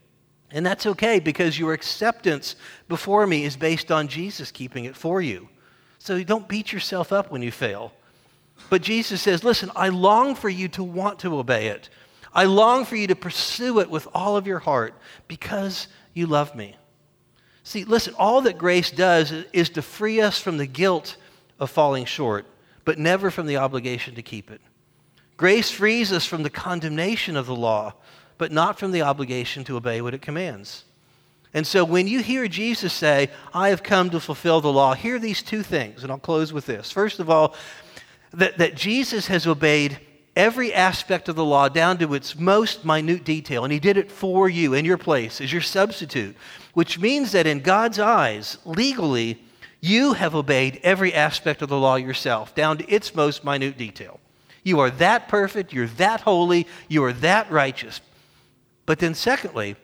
And 0.51 0.65
that's 0.65 0.85
okay 0.85 1.19
because 1.19 1.59
your 1.59 1.73
acceptance 1.73 2.55
before 2.87 3.27
me 3.27 3.43
is 3.43 3.55
based 3.55 3.91
on 3.91 4.07
Jesus 4.07 4.49
keeping 4.51 4.85
it 4.85 4.95
for 4.95 5.21
you. 5.21 5.49
So 5.99 6.23
don't 6.23 6.47
beat 6.47 6.71
yourself 6.71 7.11
up 7.11 7.29
when 7.29 7.41
you 7.41 7.51
fail. 7.51 7.91
But 8.69 8.81
Jesus 8.81 9.21
says, 9.21 9.43
Listen, 9.43 9.71
I 9.75 9.89
long 9.89 10.35
for 10.35 10.49
you 10.49 10.67
to 10.69 10.83
want 10.83 11.19
to 11.19 11.37
obey 11.37 11.67
it. 11.67 11.89
I 12.33 12.45
long 12.45 12.85
for 12.85 12.95
you 12.95 13.07
to 13.07 13.15
pursue 13.15 13.79
it 13.79 13.89
with 13.89 14.07
all 14.13 14.37
of 14.37 14.47
your 14.47 14.59
heart 14.59 14.93
because 15.27 15.87
you 16.13 16.27
love 16.27 16.55
me. 16.55 16.75
See, 17.69 17.83
listen, 17.83 18.15
all 18.17 18.41
that 18.41 18.57
grace 18.57 18.89
does 18.89 19.31
is 19.53 19.69
to 19.69 19.83
free 19.83 20.21
us 20.21 20.39
from 20.39 20.57
the 20.57 20.65
guilt 20.65 21.17
of 21.59 21.69
falling 21.69 22.05
short, 22.05 22.47
but 22.83 22.97
never 22.97 23.29
from 23.29 23.45
the 23.45 23.57
obligation 23.57 24.15
to 24.15 24.23
keep 24.23 24.49
it. 24.49 24.59
Grace 25.37 25.69
frees 25.69 26.11
us 26.11 26.25
from 26.25 26.41
the 26.41 26.49
condemnation 26.49 27.37
of 27.37 27.45
the 27.45 27.55
law, 27.55 27.93
but 28.39 28.51
not 28.51 28.79
from 28.79 28.91
the 28.91 29.03
obligation 29.03 29.63
to 29.65 29.77
obey 29.77 30.01
what 30.01 30.15
it 30.15 30.21
commands. 30.23 30.83
And 31.53 31.67
so 31.67 31.85
when 31.85 32.07
you 32.07 32.23
hear 32.23 32.47
Jesus 32.47 32.91
say, 32.91 33.29
I 33.53 33.69
have 33.69 33.83
come 33.83 34.09
to 34.09 34.19
fulfill 34.19 34.61
the 34.61 34.73
law, 34.73 34.95
hear 34.95 35.19
these 35.19 35.43
two 35.43 35.61
things, 35.61 36.01
and 36.01 36.11
I'll 36.11 36.17
close 36.17 36.51
with 36.51 36.65
this. 36.65 36.91
First 36.91 37.19
of 37.19 37.29
all, 37.29 37.53
that, 38.33 38.57
that 38.57 38.73
Jesus 38.73 39.27
has 39.27 39.45
obeyed 39.45 39.99
every 40.35 40.73
aspect 40.73 41.29
of 41.29 41.35
the 41.35 41.45
law 41.45 41.69
down 41.69 41.97
to 41.99 42.13
its 42.13 42.37
most 42.37 42.85
minute 42.85 43.23
detail, 43.23 43.63
and 43.63 43.73
he 43.73 43.79
did 43.79 43.97
it 43.97 44.11
for 44.11 44.49
you 44.49 44.73
in 44.73 44.85
your 44.85 44.97
place 44.97 45.41
as 45.41 45.51
your 45.51 45.61
substitute 45.61 46.35
which 46.73 46.99
means 46.99 47.31
that 47.31 47.47
in 47.47 47.59
God's 47.59 47.99
eyes, 47.99 48.57
legally, 48.65 49.41
you 49.81 50.13
have 50.13 50.35
obeyed 50.35 50.79
every 50.83 51.13
aspect 51.13 51.61
of 51.61 51.69
the 51.69 51.77
law 51.77 51.95
yourself, 51.95 52.53
down 52.55 52.77
to 52.77 52.89
its 52.89 53.15
most 53.15 53.43
minute 53.43 53.77
detail. 53.77 54.19
You 54.63 54.79
are 54.79 54.89
that 54.91 55.27
perfect, 55.27 55.73
you're 55.73 55.87
that 55.87 56.21
holy, 56.21 56.67
you 56.87 57.03
are 57.03 57.13
that 57.13 57.51
righteous. 57.51 58.01
But 58.85 58.99
then, 58.99 59.13
secondly, 59.13 59.75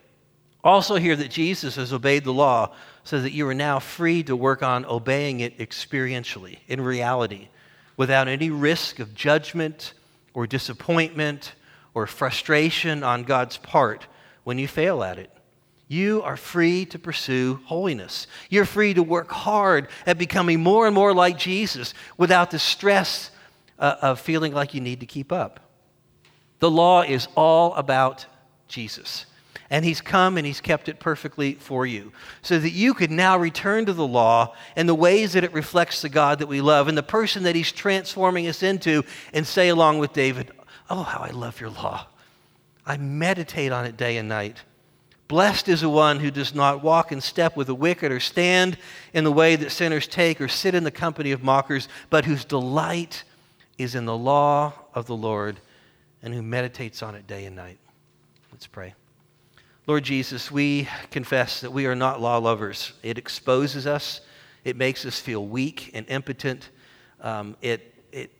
also 0.63 0.95
hear 0.95 1.15
that 1.15 1.31
Jesus 1.31 1.75
has 1.75 1.93
obeyed 1.93 2.23
the 2.23 2.33
law 2.33 2.73
so 3.03 3.19
that 3.21 3.33
you 3.33 3.47
are 3.47 3.53
now 3.53 3.79
free 3.79 4.23
to 4.23 4.35
work 4.35 4.63
on 4.63 4.85
obeying 4.85 5.39
it 5.39 5.57
experientially, 5.59 6.59
in 6.67 6.81
reality, 6.81 7.49
without 7.97 8.27
any 8.27 8.49
risk 8.49 8.99
of 8.99 9.13
judgment 9.13 9.93
or 10.35 10.45
disappointment 10.45 11.53
or 11.95 12.05
frustration 12.05 13.03
on 13.03 13.23
God's 13.23 13.57
part 13.57 14.05
when 14.43 14.59
you 14.59 14.67
fail 14.67 15.03
at 15.03 15.17
it. 15.17 15.31
You 15.87 16.21
are 16.23 16.37
free 16.37 16.85
to 16.87 16.99
pursue 16.99 17.59
holiness. 17.65 18.27
You're 18.49 18.65
free 18.65 18.93
to 18.95 19.03
work 19.03 19.31
hard 19.31 19.87
at 20.05 20.17
becoming 20.17 20.59
more 20.59 20.85
and 20.85 20.93
more 20.93 21.13
like 21.13 21.37
Jesus 21.37 21.93
without 22.17 22.51
the 22.51 22.59
stress 22.59 23.31
uh, 23.79 23.95
of 24.01 24.19
feeling 24.19 24.53
like 24.53 24.73
you 24.73 24.81
need 24.81 24.99
to 24.99 25.05
keep 25.05 25.31
up. 25.31 25.59
The 26.59 26.71
law 26.71 27.03
is 27.03 27.27
all 27.35 27.73
about 27.75 28.25
Jesus. 28.67 29.25
And 29.69 29.83
he's 29.83 30.01
come 30.01 30.37
and 30.37 30.45
he's 30.45 30.61
kept 30.61 30.89
it 30.89 30.99
perfectly 30.99 31.55
for 31.55 31.85
you 31.85 32.11
so 32.41 32.59
that 32.59 32.69
you 32.69 32.93
could 32.93 33.09
now 33.09 33.37
return 33.37 33.85
to 33.87 33.93
the 33.93 34.05
law 34.05 34.53
and 34.75 34.87
the 34.87 34.93
ways 34.95 35.33
that 35.33 35.43
it 35.43 35.53
reflects 35.53 36.01
the 36.01 36.09
God 36.09 36.39
that 36.39 36.47
we 36.47 36.61
love 36.61 36.87
and 36.87 36.97
the 36.97 37.03
person 37.03 37.43
that 37.43 37.55
he's 37.55 37.71
transforming 37.71 38.47
us 38.47 38.61
into 38.61 39.03
and 39.33 39.45
say, 39.45 39.69
along 39.69 39.99
with 39.99 40.13
David, 40.13 40.51
Oh, 40.89 41.03
how 41.03 41.19
I 41.19 41.31
love 41.31 41.59
your 41.59 41.71
law. 41.71 42.07
I 42.85 42.97
meditate 42.97 43.71
on 43.71 43.85
it 43.85 43.97
day 43.97 44.17
and 44.17 44.29
night. 44.29 44.61
Blessed 45.27 45.69
is 45.69 45.81
the 45.81 45.89
one 45.89 46.19
who 46.19 46.29
does 46.29 46.53
not 46.53 46.83
walk 46.83 47.11
in 47.11 47.19
step 47.19 47.57
with 47.57 47.67
the 47.67 47.75
wicked, 47.75 48.11
or 48.11 48.19
stand 48.19 48.77
in 49.13 49.23
the 49.23 49.31
way 49.31 49.55
that 49.55 49.71
sinners 49.71 50.07
take, 50.07 50.39
or 50.39 50.47
sit 50.47 50.75
in 50.75 50.83
the 50.83 50.91
company 50.91 51.31
of 51.31 51.43
mockers, 51.43 51.87
but 52.11 52.25
whose 52.25 52.45
delight 52.45 53.23
is 53.79 53.95
in 53.95 54.05
the 54.05 54.15
law 54.15 54.73
of 54.93 55.07
the 55.07 55.15
Lord, 55.15 55.59
and 56.21 56.33
who 56.33 56.43
meditates 56.43 57.01
on 57.01 57.15
it 57.15 57.25
day 57.25 57.45
and 57.45 57.55
night. 57.55 57.79
Let's 58.51 58.67
pray. 58.67 58.93
Lord 59.87 60.03
Jesus, 60.03 60.49
we 60.49 60.87
confess 61.11 61.61
that 61.61 61.71
we 61.71 61.85
are 61.85 61.93
not 61.93 62.19
law 62.19 62.37
lovers. 62.37 62.93
It 63.03 63.19
exposes 63.19 63.85
us, 63.85 64.21
it 64.63 64.75
makes 64.75 65.05
us 65.05 65.19
feel 65.19 65.45
weak 65.45 65.91
and 65.93 66.09
impotent. 66.09 66.71
Um, 67.21 67.55
it, 67.61 67.93
it, 68.11 68.31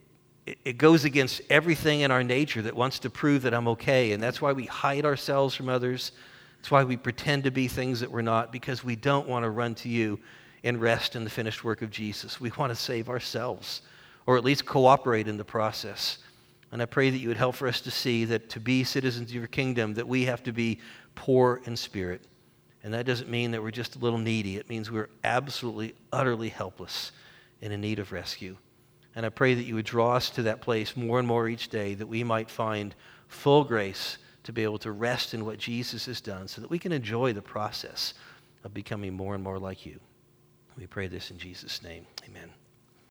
it 0.66 0.80
goes 0.80 1.06
against 1.06 1.42
everything 1.52 2.02
in 2.02 2.10
our 2.10 2.24
nature 2.24 2.64
that 2.64 2.76
wants 2.76 2.98
to 3.00 3.12
prove 3.12 3.44
that 3.44 3.54
I'm 3.54 3.68
okay. 3.68 4.14
And 4.14 4.24
that's 4.24 4.42
why 4.42 4.54
we 4.54 4.66
hide 4.66 5.06
ourselves 5.06 5.54
from 5.54 5.70
others. 5.70 6.14
That's 6.58 6.72
why 6.72 6.84
we 6.84 6.98
pretend 6.98 7.44
to 7.44 7.52
be 7.52 7.68
things 7.68 8.00
that 8.00 8.10
we're 8.10 8.24
not, 8.24 8.52
because 8.52 8.84
we 8.84 8.96
don't 8.96 9.28
want 9.28 9.44
to 9.44 9.52
run 9.52 9.76
to 9.76 9.90
you 9.90 10.20
and 10.64 10.82
rest 10.82 11.16
in 11.16 11.24
the 11.24 11.30
finished 11.30 11.64
work 11.64 11.84
of 11.84 11.92
Jesus. 11.92 12.42
We 12.42 12.52
want 12.58 12.72
to 12.72 12.76
save 12.76 13.08
ourselves, 13.08 13.84
or 14.26 14.36
at 14.36 14.44
least 14.44 14.66
cooperate 14.66 15.28
in 15.28 15.38
the 15.38 15.46
process. 15.46 16.18
And 16.76 16.82
I 16.82 16.88
pray 16.88 17.10
that 17.10 17.20
you 17.20 17.30
would 17.30 17.38
help 17.38 17.56
for 17.56 17.70
us 17.70 17.80
to 17.80 17.90
see 17.90 18.26
that 18.26 18.50
to 18.50 18.60
be 18.60 18.84
citizens 18.84 19.30
of 19.30 19.36
your 19.38 19.48
kingdom, 19.48 19.94
that 19.94 20.10
we 20.10 20.26
have 20.26 20.44
to 20.44 20.52
be 20.52 20.82
poor 21.16 21.62
in 21.64 21.78
spirit. 21.78 22.28
And 22.84 22.94
that 22.94 23.06
doesn't 23.06 23.30
mean 23.30 23.52
that 23.52 23.64
we're 23.64 23.72
just 23.72 23.96
a 23.96 24.00
little 24.00 24.20
needy. 24.20 24.58
It 24.58 24.68
means 24.68 24.92
we're 24.92 25.08
absolutely, 25.24 25.96
utterly 26.12 26.50
helpless 26.50 27.14
and 27.62 27.72
in 27.72 27.80
need 27.80 28.00
of 28.00 28.12
rescue. 28.12 28.58
And 29.16 29.26
I 29.26 29.30
pray 29.30 29.54
that 29.54 29.64
you 29.64 29.76
would 29.76 29.86
draw 29.86 30.18
us 30.18 30.30
to 30.32 30.44
that 30.44 30.60
place 30.60 30.98
more 30.98 31.18
and 31.18 31.26
more 31.26 31.48
each 31.48 31.70
day, 31.70 31.94
that 31.94 32.08
we 32.08 32.26
might 32.26 32.50
find 32.50 32.94
full 33.30 33.64
grace 33.64 34.18
to 34.44 34.52
be 34.52 34.64
able 34.64 34.80
to 34.80 34.92
rest 34.92 35.34
in 35.34 35.46
what 35.46 35.58
Jesus 35.58 36.08
has 36.08 36.20
done, 36.20 36.46
so 36.46 36.60
that 36.60 36.70
we 36.70 36.78
can 36.78 36.92
enjoy 36.92 37.32
the 37.32 37.42
process 37.42 38.16
of 38.66 38.74
becoming 38.74 39.14
more 39.14 39.34
and 39.34 39.42
more 39.42 39.60
like 39.60 39.86
you. 39.86 39.98
We 40.78 40.88
pray 40.88 41.08
this 41.08 41.32
in 41.32 41.38
Jesus' 41.38 41.82
name. 41.82 42.06
Amen. 42.28 42.50